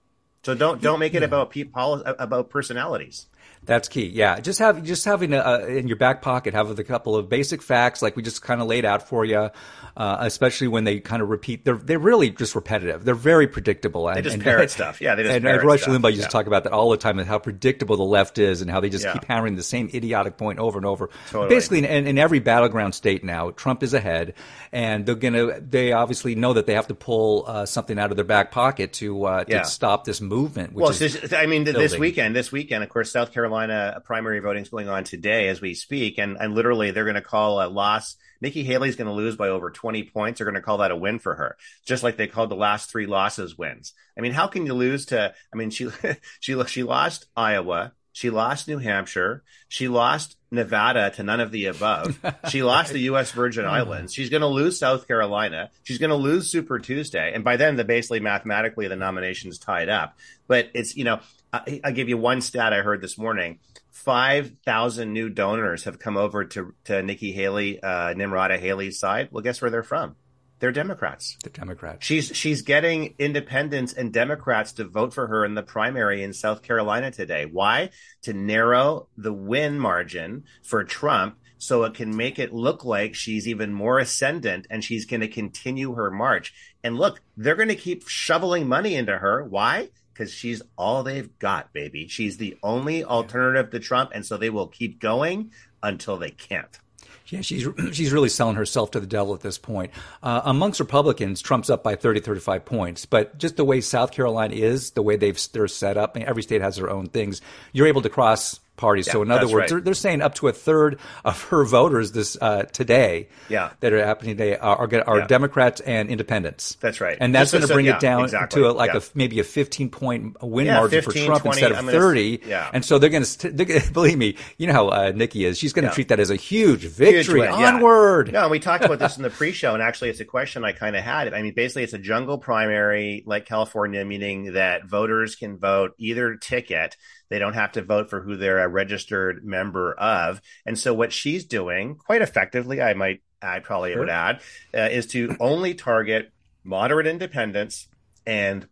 So 0.44 0.56
don't 0.56 0.82
don't 0.82 1.00
make 1.00 1.14
it 1.14 1.24
yeah. 1.24 1.28
about 1.28 1.50
people 1.50 2.02
about 2.06 2.50
personalities. 2.50 3.26
That's 3.68 3.90
key. 3.90 4.06
Yeah, 4.08 4.40
just 4.40 4.60
have 4.60 4.82
just 4.82 5.04
having 5.04 5.34
a, 5.34 5.66
in 5.68 5.88
your 5.88 5.98
back 5.98 6.22
pocket 6.22 6.54
have 6.54 6.80
a 6.80 6.84
couple 6.84 7.16
of 7.16 7.28
basic 7.28 7.62
facts 7.62 8.02
like 8.02 8.16
we 8.16 8.24
just 8.24 8.42
kind 8.42 8.62
of 8.62 8.68
laid 8.68 8.86
out 8.86 9.08
for 9.08 9.26
you. 9.26 9.50
Uh, 9.98 10.18
especially 10.20 10.68
when 10.68 10.84
they 10.84 11.00
kind 11.00 11.24
of 11.24 11.30
repeat, 11.30 11.66
they're 11.66 11.76
they're 11.76 12.00
really 12.00 12.30
just 12.30 12.54
repetitive. 12.54 13.04
They're 13.04 13.16
very 13.16 13.48
predictable. 13.48 14.08
And, 14.08 14.18
they 14.18 14.22
just 14.22 14.36
and, 14.36 14.44
parrot 14.44 14.70
stuff. 14.70 15.02
Yeah, 15.02 15.16
they 15.16 15.24
just 15.24 15.36
and, 15.36 15.46
and 15.46 15.64
Rush 15.64 15.82
stuff. 15.82 15.96
Limbaugh 15.96 16.10
used 16.10 16.20
yeah. 16.20 16.28
to 16.28 16.32
talk 16.32 16.46
about 16.46 16.64
that 16.64 16.72
all 16.72 16.92
the 16.92 16.98
time 16.98 17.20
and 17.20 17.28
how 17.28 17.40
predictable 17.40 17.98
the 17.98 18.04
left 18.04 18.38
is 18.38 18.62
and 18.62 18.70
how 18.70 18.80
they 18.80 18.90
just 18.90 19.04
yeah. 19.04 19.14
keep 19.14 19.26
hammering 19.26 19.56
the 19.56 19.64
same 19.64 19.90
idiotic 19.94 20.38
point 20.38 20.60
over 20.60 20.78
and 20.78 20.86
over. 20.86 21.10
Totally. 21.32 21.50
Basically, 21.50 21.80
in, 21.80 22.08
in 22.08 22.18
every 22.20 22.40
battleground 22.40 22.94
state 22.94 23.24
now, 23.24 23.50
Trump 23.50 23.82
is 23.82 23.96
ahead, 23.96 24.36
and 24.72 25.06
they're 25.06 25.16
gonna 25.16 25.60
they 25.60 25.92
obviously 25.92 26.36
know 26.36 26.54
that 26.54 26.68
they 26.68 26.76
have 26.76 26.88
to 26.88 26.96
pull 26.96 27.46
uh, 27.48 27.66
something 27.66 27.98
out 27.98 28.12
of 28.12 28.18
their 28.18 28.24
back 28.24 28.52
pocket 28.52 28.94
to 28.94 29.26
uh, 29.26 29.44
to 29.46 29.66
stop 29.66 30.06
this 30.06 30.22
movement. 30.22 30.74
well, 30.74 30.92
this, 30.92 31.34
I 31.34 31.48
mean, 31.48 31.64
building. 31.64 31.82
this 31.82 31.98
weekend, 31.98 32.36
this 32.36 32.52
weekend, 32.52 32.84
of 32.84 32.90
course, 32.90 33.12
South 33.12 33.34
Carolina 33.34 33.57
primary 34.06 34.40
voting 34.40 34.64
is 34.64 34.70
going 34.70 34.90
on 34.90 35.04
today 35.04 35.48
as 35.50 35.62
we 35.62 35.74
speak, 35.74 36.18
and 36.18 36.38
and 36.40 36.54
literally 36.54 36.92
they're 36.92 37.06
going 37.06 37.16
to 37.16 37.22
call 37.22 37.62
a 37.62 37.68
loss 37.68 38.18
Nikki 38.42 38.64
Haley's 38.64 38.96
going 38.96 39.08
to 39.08 39.14
lose 39.14 39.36
by 39.36 39.50
over 39.50 39.72
20 39.72 40.04
points. 40.04 40.38
They're 40.38 40.46
going 40.46 40.56
to 40.56 40.62
call 40.62 40.78
that 40.80 40.92
a 40.92 40.96
win 40.96 41.20
for 41.20 41.36
her, 41.36 41.58
just 41.86 42.04
like 42.04 42.18
they 42.18 42.28
called 42.28 42.50
the 42.50 42.56
last 42.56 42.90
three 42.90 43.06
losses 43.06 43.58
wins. 43.58 43.94
I 44.18 44.22
mean, 44.22 44.34
how 44.34 44.48
can 44.48 44.66
you 44.66 44.74
lose 44.74 45.08
to? 45.08 45.34
I 45.54 45.58
mean, 45.58 45.70
she 45.70 45.90
she 46.40 46.64
she 46.66 46.84
lost 46.84 47.26
Iowa. 47.36 47.94
She 48.12 48.32
lost 48.32 48.68
New 48.68 48.80
Hampshire. 48.80 49.44
She 49.68 49.88
lost 49.88 50.38
Nevada 50.50 51.12
to 51.12 51.24
none 51.24 51.40
of 51.40 51.52
the 51.52 51.68
above. 51.68 52.20
She 52.50 52.64
lost 52.64 52.92
the 52.92 53.00
U.S. 53.02 53.32
Virgin 53.32 53.66
hmm. 53.66 53.70
Islands. 53.70 54.12
She's 54.12 54.32
going 54.32 54.42
to 54.42 54.48
lose 54.48 54.80
South 54.80 55.08
Carolina. 55.08 55.70
She's 55.84 56.00
going 56.00 56.10
to 56.10 56.16
lose 56.16 56.50
Super 56.50 56.80
Tuesday. 56.80 57.32
And 57.36 57.44
by 57.44 57.58
then, 57.58 57.76
the 57.76 57.84
basically 57.84 58.20
mathematically 58.20 58.88
the 58.88 58.96
nomination's 58.96 59.60
tied 59.60 59.90
up. 59.90 60.18
But 60.48 60.72
it's, 60.74 60.96
you 60.96 61.04
know, 61.04 61.20
I, 61.54 61.82
I'll 61.84 61.94
give 61.94 62.10
you 62.10 62.18
one 62.18 62.42
stat 62.42 62.74
I 62.74 62.82
heard 62.82 63.02
this 63.02 63.18
morning. 63.18 63.60
5,000 63.92 65.12
new 65.12 65.30
donors 65.30 65.86
have 65.86 66.00
come 66.00 66.18
over 66.18 66.46
to, 66.46 66.74
to 66.86 67.02
Nikki 67.02 67.32
Haley, 67.32 67.82
uh, 67.82 68.14
Nimrata 68.14 68.60
Haley's 68.60 69.00
side. 69.00 69.30
Well, 69.32 69.44
guess 69.44 69.62
where 69.62 69.72
they're 69.72 69.84
from? 69.84 70.16
They're 70.60 70.72
Democrats. 70.72 71.38
The 71.44 71.52
Democrats. 71.52 72.06
She's 72.06 72.36
she's 72.36 72.64
getting 72.64 73.14
independents 73.20 73.94
and 73.94 74.12
Democrats 74.12 74.74
to 74.74 74.86
vote 74.86 75.14
for 75.14 75.28
her 75.28 75.46
in 75.46 75.54
the 75.54 75.62
primary 75.62 76.24
in 76.24 76.34
South 76.34 76.64
Carolina 76.64 77.12
today. 77.12 77.46
Why? 77.46 77.92
To 78.24 78.34
narrow 78.34 79.08
the 79.18 79.34
win 79.34 79.80
margin 79.80 80.46
for 80.64 80.84
Trump 80.84 81.38
so 81.60 81.84
it 81.84 81.94
can 81.94 82.16
make 82.16 82.40
it 82.40 82.54
look 82.54 82.86
like 82.86 83.16
she's 83.16 83.48
even 83.48 83.74
more 83.74 84.00
ascendant 84.00 84.68
and 84.70 84.84
she's 84.84 85.06
going 85.06 85.22
to 85.22 85.28
continue 85.28 85.94
her 85.94 86.10
march. 86.10 86.54
And 86.84 86.98
look, 86.98 87.22
they're 87.36 87.56
going 87.56 87.68
to 87.70 87.76
keep 87.76 88.08
shoveling 88.08 88.68
money 88.68 88.96
into 88.96 89.18
her. 89.18 89.44
Why? 89.44 89.90
Because 90.18 90.34
she's 90.34 90.62
all 90.78 91.04
they've 91.04 91.38
got, 91.38 91.72
baby. 91.74 92.08
She's 92.08 92.38
the 92.38 92.58
only 92.64 93.04
alternative 93.04 93.70
to 93.72 93.80
Trump, 93.80 94.12
and 94.14 94.26
so 94.26 94.38
they 94.38 94.50
will 94.50 94.68
keep 94.68 95.00
going 95.00 95.52
until 95.84 96.18
they 96.18 96.32
can't. 96.32 96.80
Yeah, 97.28 97.42
she's 97.42 97.68
she's 97.92 98.12
really 98.12 98.30
selling 98.30 98.56
herself 98.56 98.92
to 98.92 99.00
the 99.00 99.08
devil 99.08 99.34
at 99.34 99.42
this 99.42 99.58
point. 99.58 99.92
Uh, 100.24 100.42
amongst 100.46 100.80
Republicans, 100.80 101.42
Trump's 101.42 101.70
up 101.70 101.84
by 101.84 101.96
30, 101.96 102.22
35 102.22 102.66
points. 102.66 103.06
But 103.06 103.38
just 103.38 103.58
the 103.58 103.66
way 103.66 103.82
South 103.82 104.12
Carolina 104.12 104.56
is, 104.56 104.92
the 104.92 105.04
way 105.04 105.18
they've 105.18 105.40
they're 105.52 105.68
set 105.68 105.98
up, 105.98 106.18
every 106.18 106.44
state 106.44 106.62
has 106.62 106.78
their 106.78 106.90
own 106.90 107.08
things. 107.08 107.42
You're 107.74 107.88
able 107.88 108.02
to 108.02 108.10
cross 108.10 108.60
parties. 108.78 109.08
Yeah, 109.08 109.14
so 109.14 109.22
in 109.24 109.32
other 109.32 109.48
words, 109.48 109.54
right. 109.54 109.70
they're, 109.70 109.82
they're, 109.82 109.94
saying 109.94 110.22
up 110.22 110.36
to 110.36 110.48
a 110.48 110.54
third 110.54 111.00
of 111.26 111.42
her 111.46 111.66
voters 111.66 112.12
this 112.12 112.38
uh, 112.40 112.64
today 112.64 113.28
yeah. 113.50 113.72
that 113.80 113.92
are 113.92 114.06
happening 114.06 114.38
today 114.38 114.56
are 114.56 114.78
are, 114.78 115.04
are 115.08 115.20
yeah. 115.20 115.28
Democrats 115.28 115.82
and 115.82 116.10
independents. 116.10 116.78
That's 116.80 117.02
right, 117.02 117.18
and 117.20 117.34
that's 117.34 117.52
going 117.52 117.64
to 117.64 117.68
so, 117.68 117.74
bring 117.74 117.88
it 117.88 118.00
down 118.00 118.24
exactly. 118.24 118.62
to 118.62 118.70
a, 118.70 118.72
like 118.72 118.94
a 118.94 119.02
maybe 119.16 119.40
a 119.40 119.44
15 119.44 119.90
point 119.90 120.42
win 120.42 120.68
margin 120.68 121.02
15, 121.02 121.22
for 121.22 121.26
Trump 121.28 121.44
20, 121.44 121.62
instead 121.62 121.72
of 121.72 121.86
30. 121.92 122.42
yeah. 122.46 122.70
And 122.74 122.86
so 122.86 123.00
they're 123.00 123.10
going 123.10 123.24
to 123.24 123.90
believe 123.94 124.18
me. 124.18 124.38
You 124.58 124.68
know 124.68 124.74
how 124.74 124.88
uh, 124.90 125.12
Nikki 125.14 125.46
is. 125.46 125.58
She's 125.58 125.74
going 125.74 125.88
to 125.88 125.94
treat 125.94 126.10
that 126.10 126.20
as 126.20 126.30
a 126.30 126.36
huge 126.36 126.86
victory. 126.86 127.42
Huge 127.42 127.50
Onward. 127.50 128.32
No, 128.32 128.44
and 128.44 128.52
we 128.52 128.60
talked 128.60 128.86
about 128.86 129.00
this 129.00 129.18
in 129.18 129.24
the 129.24 129.30
pre-show, 129.38 129.74
and 129.74 129.82
actually, 129.82 130.10
it's 130.10 130.20
a 130.20 130.26
question 130.26 130.64
I 130.64 130.72
kind 130.72 130.96
of 130.96 131.04
had. 131.04 131.34
I 131.34 131.42
mean, 131.42 131.54
basically, 131.54 131.84
it's 131.84 131.94
a 131.94 132.00
jungle 132.00 132.38
primary 132.38 133.24
like 133.26 133.46
California, 133.46 134.04
meaning 134.06 134.54
that 134.54 134.86
voters 134.86 135.36
can 135.36 135.58
vote 135.58 135.94
either 135.98 136.36
ticket 136.36 136.96
they 137.30 137.40
don't 137.40 137.54
have 137.54 137.74
to 137.74 137.82
vote 137.82 138.10
for 138.10 138.22
who 138.22 138.38
they're 138.38 138.64
a 138.64 138.68
registered 138.68 139.46
member 139.46 139.94
of. 139.94 140.42
And 140.66 140.78
so 140.78 140.94
what 140.94 141.14
she's 141.14 141.46
doing 141.46 141.96
quite 141.96 142.22
effectively, 142.22 142.82
I 142.82 142.94
might, 142.94 143.22
I 143.42 143.60
probably 143.60 143.92
sure. 143.92 144.02
would 144.02 144.10
add, 144.10 144.42
uh, 144.74 144.90
is 144.92 145.08
to 145.08 145.36
only 145.40 145.74
target 145.74 146.32
moderate 146.64 147.08
independents 147.08 147.88
and 148.26 148.68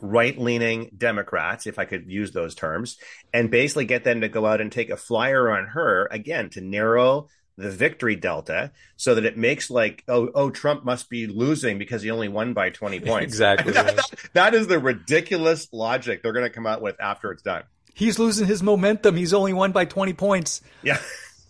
right 0.00 0.38
leaning 0.38 0.90
Democrats, 0.96 1.66
if 1.66 1.78
I 1.78 1.84
could 1.84 2.10
use 2.10 2.32
those 2.32 2.54
terms, 2.54 2.98
and 3.32 3.50
basically 3.50 3.84
get 3.84 4.04
them 4.04 4.20
to 4.22 4.28
go 4.28 4.46
out 4.46 4.60
and 4.60 4.70
take 4.70 4.90
a 4.90 4.96
flyer 4.96 5.50
on 5.50 5.68
her 5.68 6.08
again 6.10 6.50
to 6.50 6.60
narrow 6.60 7.28
the 7.56 7.70
victory 7.70 8.16
delta 8.16 8.72
so 8.96 9.14
that 9.14 9.24
it 9.24 9.38
makes 9.38 9.70
like 9.70 10.02
oh 10.08 10.28
oh 10.34 10.50
Trump 10.50 10.84
must 10.84 11.08
be 11.08 11.28
losing 11.28 11.78
because 11.78 12.02
he 12.02 12.10
only 12.10 12.26
won 12.26 12.52
by 12.52 12.68
20 12.70 12.98
points. 13.06 13.32
exactly. 13.32 13.72
that, 13.74 13.94
that, 13.94 14.10
that 14.32 14.54
is 14.54 14.66
the 14.66 14.78
ridiculous 14.78 15.68
logic 15.72 16.22
they're 16.22 16.32
going 16.32 16.44
to 16.44 16.50
come 16.50 16.66
out 16.66 16.82
with 16.82 17.00
after 17.00 17.30
it's 17.30 17.42
done 17.42 17.62
he's 17.94 18.18
losing 18.18 18.46
his 18.46 18.62
momentum. 18.62 19.16
He's 19.16 19.32
only 19.32 19.52
won 19.52 19.72
by 19.72 19.84
20 19.84 20.12
points. 20.12 20.60
Yeah. 20.82 20.98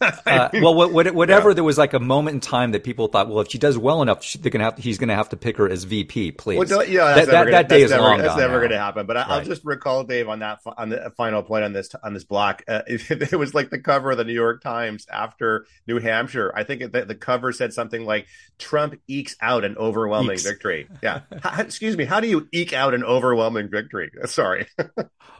uh, 0.27 0.49
well, 0.55 0.91
whatever 0.91 1.51
yeah. 1.51 1.55
there 1.55 1.65
was 1.65 1.79
like 1.79 1.95
a 1.95 2.01
moment 2.01 2.35
in 2.35 2.41
time 2.41 2.73
that 2.73 2.85
people 2.85 3.09
thought, 3.09 3.29
well, 3.29 3.41
if 3.41 3.51
she 3.51 3.59
does 3.59 3.79
well 3.79 4.03
enough, 4.03 4.33
they're 4.35 4.51
gonna 4.51 4.65
have. 4.65 4.79
he's 4.79 4.99
going 4.99 5.09
to 5.09 5.15
have 5.15 5.31
to 5.31 5.37
pick 5.37 5.57
her 5.57 5.69
as 5.69 5.85
VP. 5.85 6.33
Please, 6.33 6.71
well, 6.71 6.85
yeah, 6.85 7.15
that, 7.15 7.27
that, 7.27 7.33
gonna, 7.33 7.51
that, 7.51 7.69
day 7.69 7.83
is 7.83 7.91
never, 7.91 8.03
long 8.03 8.19
That's 8.19 8.37
never 8.37 8.59
going 8.59 8.71
to 8.71 8.79
happen. 8.79 9.07
But 9.07 9.17
I, 9.17 9.39
will 9.39 9.45
just 9.45 9.65
recall 9.65 10.05
Dave 10.05 10.29
on 10.29 10.41
that 10.41 10.61
on 10.77 10.91
the 10.91 11.13
final 11.17 11.43
point 11.43 11.65
on 11.65 11.73
this 11.73 11.91
on 12.03 12.15
this 12.15 12.25
block. 12.25 12.63
Uh, 12.69 12.83
it, 12.87 13.11
it, 13.33 13.37
was 13.37 13.55
like 13.55 13.71
the 13.71 13.79
cover 13.79 14.13
of 14.13 14.19
the 14.19 14.25
New 14.25 14.33
York 14.33 14.63
Times 14.63 15.07
after 15.11 15.67
New 15.87 15.99
Hampshire. 15.99 16.53
I 16.55 16.65
think 16.65 16.93
the, 16.93 17.05
the 17.05 17.15
cover 17.15 17.53
said 17.53 17.73
something 17.73 18.05
like 18.05 18.27
Trump 18.59 19.01
ekes 19.09 19.37
out 19.41 19.65
an 19.65 19.77
overwhelming 19.77 20.39
victory. 20.39 20.89
Yeah, 21.03 21.21
how, 21.43 21.61
excuse 21.63 21.97
me. 21.97 22.05
How 22.05 22.21
do 22.21 22.29
you 22.29 22.49
eke 22.53 22.73
out 22.73 22.95
an 22.95 23.05
overwhelming 23.05 23.71
victory? 23.71 24.11
Sorry. 24.27 24.67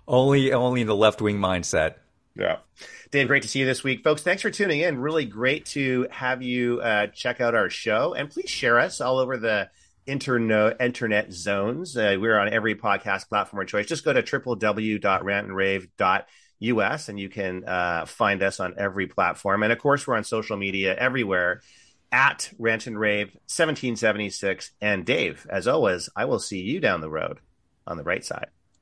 only 0.09 0.53
only 0.53 0.81
in 0.81 0.87
the 0.87 0.97
left 0.97 1.21
wing 1.21 1.39
mindset. 1.39 1.97
Yeah. 2.37 2.59
Dave, 3.11 3.29
great 3.29 3.43
to 3.43 3.49
see 3.49 3.61
you 3.61 3.67
this 3.67 3.85
week. 3.85 4.03
Folks, 4.03 4.23
thanks 4.23 4.43
for 4.43 4.51
tuning 4.51 4.81
in. 4.81 4.99
Really 4.99 5.25
great 5.25 5.67
to 5.67 6.09
have 6.11 6.43
you 6.43 6.81
uh, 6.81 7.07
check 7.09 7.41
out 7.41 7.55
our 7.55 7.71
show. 7.71 8.15
And 8.15 8.29
please 8.29 8.51
share 8.51 8.81
us 8.81 9.01
all 9.01 9.19
over 9.19 9.37
the 9.37 9.71
internet, 10.07 10.81
internet 10.81 11.33
zones. 11.33 11.97
Uh, 11.97 12.17
we're 12.19 12.37
on 12.39 12.53
every 12.53 12.75
podcast 12.75 13.29
platform 13.29 13.63
of 13.63 13.69
choice. 13.69 13.87
Just 13.87 14.05
go 14.05 14.13
to 14.13 14.23
www.rantandrave.us 14.23 17.09
and 17.09 17.21
you 17.21 17.29
can 17.29 17.65
uh, 17.65 18.07
find 18.07 18.43
us 18.43 18.59
on 18.59 18.75
every 18.79 19.07
platform. 19.07 19.63
And 19.63 19.73
of 19.73 19.79
course, 19.79 20.05
we're 20.07 20.17
on 20.17 20.25
social 20.25 20.57
media 20.57 20.97
everywhere 20.97 21.61
at 22.11 22.51
Rant 22.59 22.89
and 22.89 22.99
Rave 22.99 23.29
1776. 23.29 24.73
And 24.81 25.07
Dave, 25.07 25.47
as 25.49 25.69
always, 25.69 26.09
I 26.17 26.25
will 26.25 26.41
see 26.41 26.63
you 26.63 26.81
down 26.81 27.01
the 27.01 27.11
road 27.11 27.39
on 27.87 27.97
the 27.97 28.05
right 28.05 28.25
side. 28.25 28.49